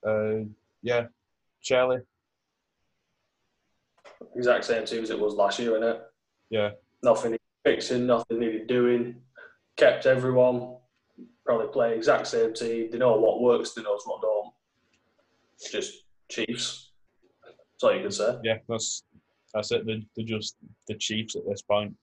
[0.07, 0.49] Uh,
[0.83, 1.07] yeah,
[1.63, 2.01] Charlie.
[4.35, 6.01] Exact same team as it was last year, innit?
[6.51, 6.71] Yeah.
[7.03, 9.17] Nothing fixing, nothing needed doing.
[9.77, 10.77] Kept everyone.
[11.45, 12.91] Probably play exact same team.
[12.91, 14.53] They know what works, they know what don't.
[15.71, 16.91] Just Chiefs.
[17.45, 18.37] That's all you can say.
[18.43, 19.05] Yeah, that's
[19.55, 19.87] that's it.
[19.87, 20.57] They're, they're just
[20.89, 21.95] the Chiefs at this point.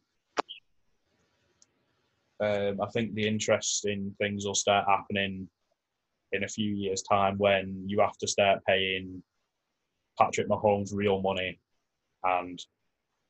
[2.40, 5.48] Um, I think the interesting things will start happening
[6.32, 9.22] in a few years' time when you have to start paying
[10.20, 11.60] Patrick Mahomes real money
[12.24, 12.60] and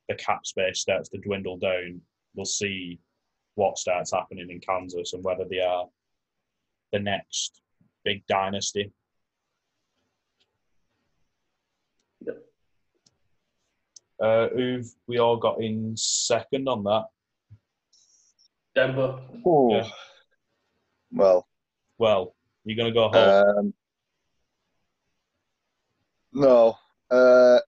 [0.09, 2.01] the cap space starts to dwindle down.
[2.35, 2.99] We'll see
[3.55, 5.85] what starts happening in Kansas and whether they are
[6.91, 7.61] the next
[8.03, 8.91] big dynasty.
[12.25, 12.37] Yep.
[14.21, 17.05] Uh, who've we all got in second on that?
[18.75, 19.19] Denver.
[19.45, 19.87] Yeah.
[21.11, 21.47] Well,
[21.97, 23.57] Well, you're going to go home.
[23.57, 23.73] um,
[26.33, 26.75] no.
[27.11, 27.59] Uh,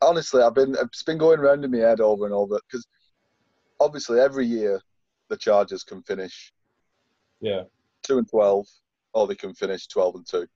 [0.00, 2.86] honestly, I've been it's been going round in my head over and over because
[3.80, 4.80] obviously every year
[5.28, 6.52] the Chargers can finish
[7.40, 7.62] yeah,
[8.02, 8.66] two and twelve,
[9.14, 10.46] or they can finish twelve and two,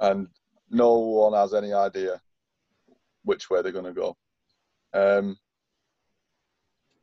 [0.00, 0.28] and
[0.70, 2.20] no one has any idea
[3.24, 4.16] which way they're going to go.
[4.92, 5.36] Um,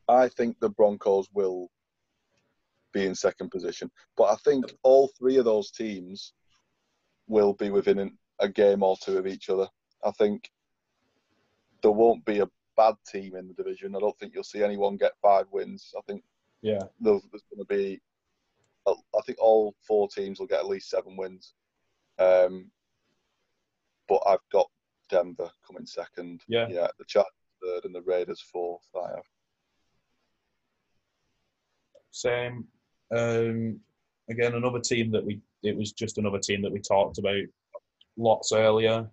[0.08, 1.70] I think the Broncos will
[2.92, 6.34] be in second position, but I think all three of those teams
[7.28, 9.68] will be within an, a game or two of each other.
[10.04, 10.50] I think
[11.82, 13.96] there won't be a bad team in the division.
[13.96, 15.94] I don't think you'll see anyone get five wins.
[15.98, 16.24] I think
[16.62, 18.02] yeah, there's, there's going to be,
[18.88, 21.54] I think all four teams will get at least seven wins.
[22.20, 22.70] Um,
[24.08, 24.70] but I've got
[25.10, 26.42] Denver coming second.
[26.48, 26.68] Yeah.
[26.70, 27.32] Yeah, the Chargers
[27.64, 28.88] third and the Raiders fourth.
[28.96, 29.24] I have.
[32.12, 32.68] same.
[33.16, 33.80] Um,
[34.30, 37.44] again, another team that we it was just another team that we talked about
[38.18, 39.08] lots earlier.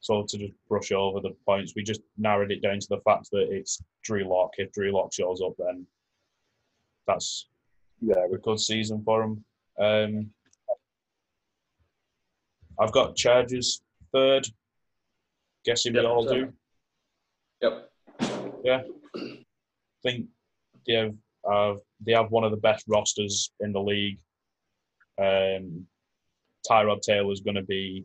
[0.00, 3.28] So to just brush over the points, we just narrowed it down to the fact
[3.32, 4.50] that it's Drew Lock.
[4.58, 5.86] If Drew Lock shows up, then
[7.06, 7.48] that's
[8.00, 9.44] Yeah, a good season for him.
[9.78, 10.30] Um,
[12.78, 13.80] I've got Chargers
[14.12, 14.46] third.
[15.64, 16.46] Guessing we Yep, all same.
[16.46, 16.52] do.
[17.62, 17.92] Yep.
[18.64, 18.82] Yeah.
[20.02, 20.26] Think
[20.86, 21.14] they have
[21.50, 21.74] uh,
[22.04, 24.18] they have one of the best rosters in the league.
[25.18, 25.86] Um,
[26.68, 28.04] Tyrod Taylor is going to be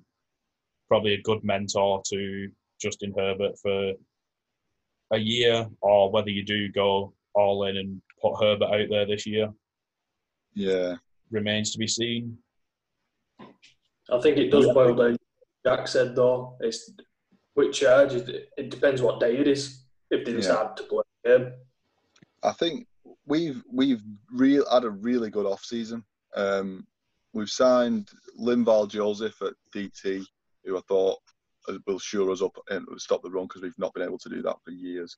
[0.88, 3.94] probably a good mentor to Justin Herbert for
[5.12, 9.26] a year, or whether you do go all in and put Herbert out there this
[9.26, 9.50] year
[10.54, 10.96] yeah,
[11.30, 12.38] remains to be seen.
[14.10, 15.18] I think it does boil down.
[15.66, 16.92] Jack said though, it's
[17.54, 18.14] which charge.
[18.14, 19.86] It, it depends what day it is.
[20.10, 20.38] If they Yeah.
[20.38, 21.54] decide to play a game.
[22.44, 22.88] I think
[23.26, 24.02] we've we've
[24.32, 26.04] real had a really good off season.
[26.36, 26.86] Um,
[27.34, 28.10] we've signed
[28.40, 30.24] Linval Joseph at DT,
[30.66, 31.20] who I thought
[31.86, 34.42] will shore us up and stop the run because we've not been able to do
[34.42, 35.18] that for years.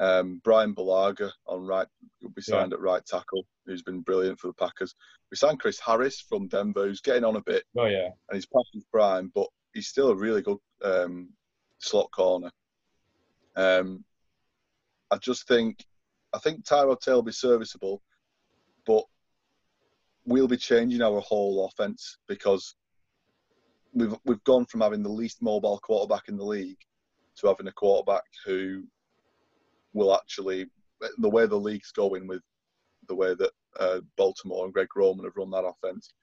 [0.00, 1.86] Um, Bryan Bulaga on right
[2.20, 4.94] will be signed at right tackle, who's been brilliant for the Packers.
[5.30, 8.46] We signed Chris Harris from Denver, who's getting on a bit Oh yeah, and he's
[8.46, 11.30] past his prime, but he's still a really good um,
[11.78, 12.50] slot corner.
[13.56, 14.04] Um,
[15.10, 15.84] I just think,
[16.34, 18.02] I think Tyrod Taylor will be serviceable,
[18.86, 19.04] but
[20.26, 22.74] we'll be changing our whole offense because
[23.92, 26.80] we've we've gone from having the least mobile quarterback in the league
[27.36, 28.84] to having a quarterback who
[29.92, 30.66] will actually,
[31.18, 32.42] the way the league's going with
[33.08, 36.14] the way that uh, Baltimore and Greg Roman have run that offense,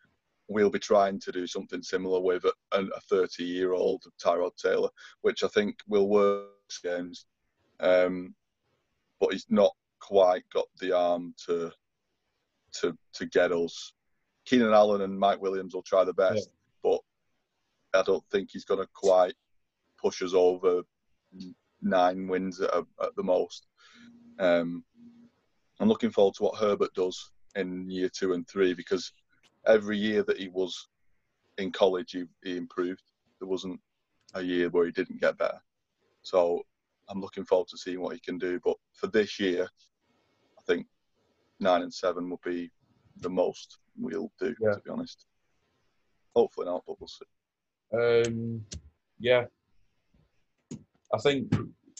[0.47, 4.89] we'll be trying to do something similar with a, a 30 year old Tyrod Taylor,
[5.21, 6.47] which I think will work
[6.83, 7.25] games.
[7.79, 8.33] Um,
[9.19, 11.71] but he's not quite got the arm to
[12.73, 13.93] to to get us.
[14.45, 16.49] Keenan Allen and Mike Williams will try the best,
[16.83, 16.99] but
[17.93, 19.35] I don't think he's going to quite
[20.01, 20.81] push us over
[21.81, 23.67] nine wins at, at the most.
[24.39, 24.83] Um,
[25.79, 29.11] I'm looking forward to what Herbert does in year two and three because
[29.67, 30.87] every year that he was
[31.57, 33.03] in college, he, he improved.
[33.39, 33.79] There wasn't
[34.33, 35.59] a year where he didn't get better.
[36.23, 36.63] So
[37.09, 38.59] I'm looking forward to seeing what he can do.
[38.63, 39.67] But for this year,
[40.61, 40.87] I think
[41.59, 42.71] nine and seven will be
[43.17, 44.73] the most we'll do, Yeah.
[44.73, 45.25] to be honest.
[46.35, 47.25] Hopefully not, but we'll see.
[47.93, 48.65] Um,
[49.19, 49.45] yeah,
[51.13, 51.53] I think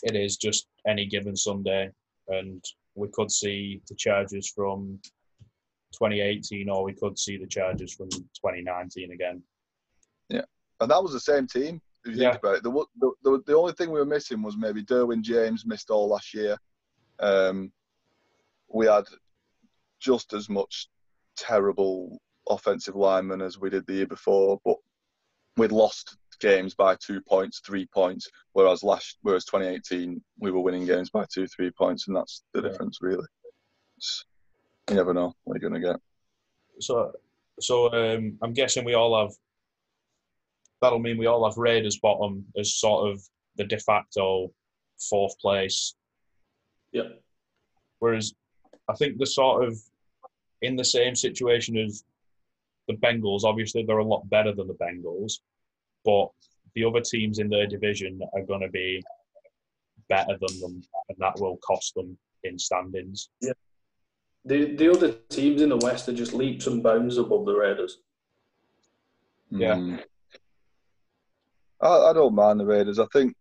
[0.03, 1.91] it is just any given Sunday,
[2.29, 2.63] and
[2.95, 4.99] we could see the charges from
[5.93, 9.43] 2018, or we could see the charges from 2019 again.
[10.29, 10.45] Yeah,
[10.79, 11.81] and that was the same team.
[12.05, 12.31] If you Yeah.
[12.31, 15.21] think about it, the, the, the, the only thing we were missing was maybe Derwin
[15.21, 16.57] James missed all last year.
[17.19, 17.71] Um,
[18.73, 19.05] we had
[19.99, 20.87] just as much
[21.37, 22.19] terrible
[22.49, 24.75] offensive linemen as we did the year before, but
[25.57, 30.85] we'd lost games by two points, three points, whereas last whereas 2018 we were winning
[30.85, 32.69] games by two, three points, and that's the Yeah.
[32.69, 33.27] difference really.
[33.97, 34.25] It's,
[34.89, 35.99] you never know what you're going to get.
[36.79, 37.13] So,
[37.59, 39.35] so um, I'm guessing we all have.
[40.81, 43.21] That'll mean we all have Raiders bottom as sort of
[43.55, 44.51] the de facto
[45.09, 45.93] fourth place.
[46.91, 47.21] Yep.
[47.99, 48.33] Whereas
[48.89, 49.77] I think the sort of
[50.61, 52.03] in the same situation as
[52.87, 53.43] the Bengals.
[53.43, 55.39] Obviously, they're a lot better than the Bengals,
[56.05, 56.29] but
[56.75, 59.01] the other teams in their division are going to be
[60.09, 63.29] better than them, and that will cost them in standings.
[63.39, 63.53] Yeah.
[64.45, 67.99] The the other teams in the West are just leaps and bounds above the Raiders.
[69.49, 69.75] Yeah.
[69.75, 70.03] Mm.
[71.81, 72.99] I, I don't mind the Raiders.
[72.99, 73.35] I think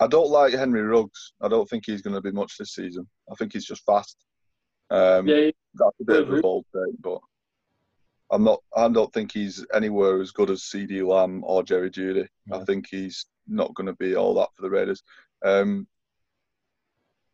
[0.00, 1.32] I don't like Henry Ruggs.
[1.40, 3.08] I don't think he's going to be much this season.
[3.30, 4.16] I think he's just fast.
[4.92, 7.20] Um, Yeah, that's a bit of a bold take, but
[8.30, 8.60] I'm not.
[8.76, 12.26] I don't think he's anywhere as good as CeeDee Lamb or Jerry Jeudy.
[12.52, 15.02] I think he's not going to be all that for the Raiders.
[15.44, 15.86] Um,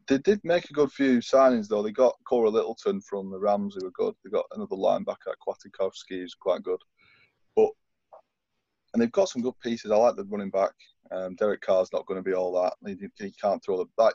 [0.09, 1.82] they did make a good few signings though.
[1.82, 4.14] They got Cory Littleton from the Rams, who were good.
[4.24, 6.80] They got another linebacker, Kwiatkoski, who's quite good.
[7.54, 7.70] But
[8.94, 9.90] and they've got some good pieces.
[9.90, 10.72] I like the running back.
[11.11, 12.74] Um, Derek Carr's not going to be all that.
[12.86, 14.14] He, he can't throw the back.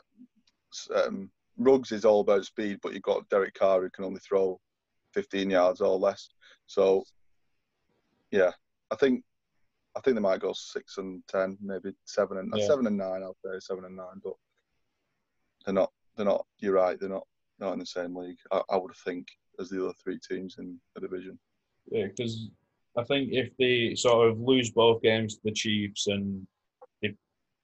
[0.94, 4.60] Um, Ruggs is all about speed, but you've got Derek Carr who can only throw
[5.12, 6.28] 15 yards or less.
[6.66, 7.04] So,
[8.30, 8.50] yeah,
[8.90, 9.22] I think
[9.96, 12.66] I think they might go six and ten, maybe seven and Yeah.
[12.66, 13.22] seven and nine.
[13.22, 14.34] I'll say seven and nine, but
[15.64, 15.92] they're not.
[16.16, 16.44] They're not.
[16.58, 16.98] You're right.
[16.98, 17.26] They're not.
[17.60, 18.38] Not in the same league.
[18.50, 19.28] I, I would think
[19.60, 21.38] as the other three teams in the division.
[21.92, 22.48] Yeah, because
[22.98, 26.44] I think if they sort of lose both games to the Chiefs and
[27.00, 27.14] they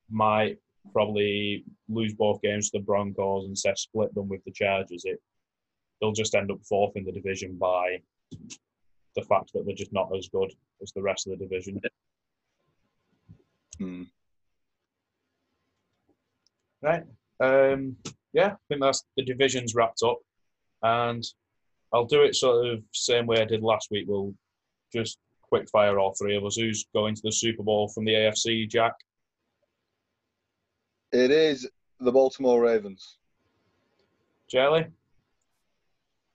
[0.09, 0.59] might
[0.93, 5.20] probably lose both games to the Broncos and say split them with the Chargers, it
[6.01, 8.01] they'll just end up fourth in the division by
[9.16, 10.51] the fact that they're just not as good
[10.82, 11.80] as the rest of the division.
[13.78, 14.03] Hmm.
[16.82, 17.03] Right.
[17.41, 17.97] Um,
[18.32, 20.18] yeah, I think that's the divisions wrapped up,
[20.82, 21.22] and
[21.93, 24.07] I'll do it sort of same way I did last week.
[24.09, 24.34] We'll
[24.93, 26.57] just quick fire all three of us.
[26.57, 28.68] Who's going to the Super Bowl from the AFC?
[28.68, 28.95] Jack.
[31.13, 33.19] It is the Baltimore Ravens.
[34.49, 34.87] Jelly.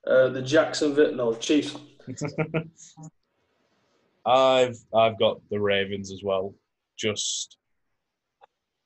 [0.06, 1.76] Uh, the Jacksonville, no, Chiefs.
[4.26, 6.54] I've I've got the Ravens as well.
[6.98, 7.58] Just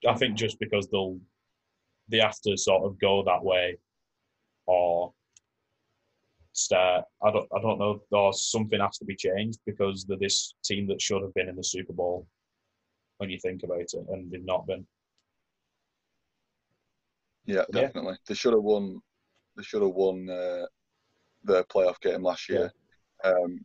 [0.09, 1.19] I think just because they'll
[2.09, 3.79] they have to sort of go that way
[4.67, 5.13] or
[6.53, 10.55] start I don't I don't know or something has to be changed because they're this
[10.65, 12.27] team that should have been in the Super Bowl
[13.19, 14.87] when you think about it and they've not been.
[17.47, 17.83] Yeah, Yeah.
[17.83, 18.17] definitely.
[18.27, 19.01] They should have won.
[19.57, 20.67] They should have won uh,
[21.43, 22.73] their playoff game last year.
[23.25, 23.65] Um,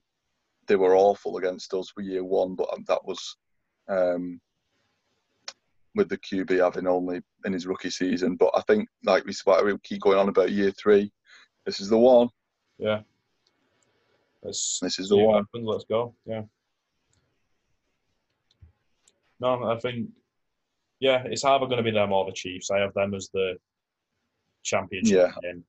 [0.67, 3.37] they were awful against us for year one, but um, that was
[3.87, 4.41] um,
[5.93, 8.35] with the QB having only in his rookie season.
[8.35, 11.11] But I think, like we we keep going on about year three.
[11.65, 12.29] This is the one.
[12.77, 13.01] Yeah.
[14.43, 15.43] This is the one.
[15.43, 15.67] happens.
[15.67, 16.13] Let's go.
[16.25, 16.43] Yeah.
[19.39, 20.09] No, I think,
[20.99, 22.71] yeah, it's either going to be them or the Chiefs.
[22.71, 23.55] I have them as the
[24.63, 25.51] championship Yeah.
[25.51, 25.63] game.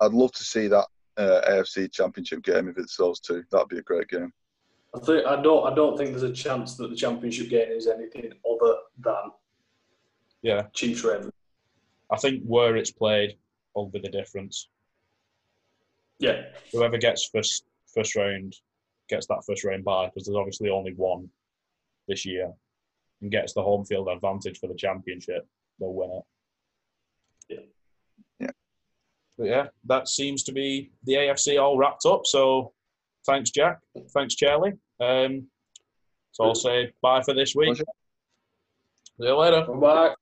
[0.00, 0.86] I'd love to see that
[1.16, 3.44] uh, AFC Championship game if it's those two.
[3.50, 4.32] That'd be a great game.
[4.94, 5.70] I think I don't.
[5.70, 9.30] I don't think there's a chance that the championship game is anything other than
[10.42, 11.32] Yeah, Chiefs Ravens.
[12.10, 13.36] I think where it's played
[13.74, 14.68] will be the difference.
[16.18, 16.42] Yeah,
[16.72, 18.56] Whoever gets first first round
[19.08, 21.28] gets that first round bye because there's obviously only one
[22.08, 22.52] this year
[23.22, 25.46] and gets the home field advantage for the championship.
[25.80, 26.24] They'll win it.
[27.48, 28.46] Yeah.
[28.46, 28.50] Yeah.
[29.38, 32.22] But yeah, that seems to be the AFC all wrapped up.
[32.24, 32.72] So
[33.24, 33.78] thanks, Jack.
[34.12, 34.72] Thanks, Charlie.
[35.00, 35.46] Um,
[36.32, 37.68] so I'll say bye for this week.
[37.68, 37.84] Pleasure.
[39.18, 39.66] See you later.
[39.80, 40.14] bye.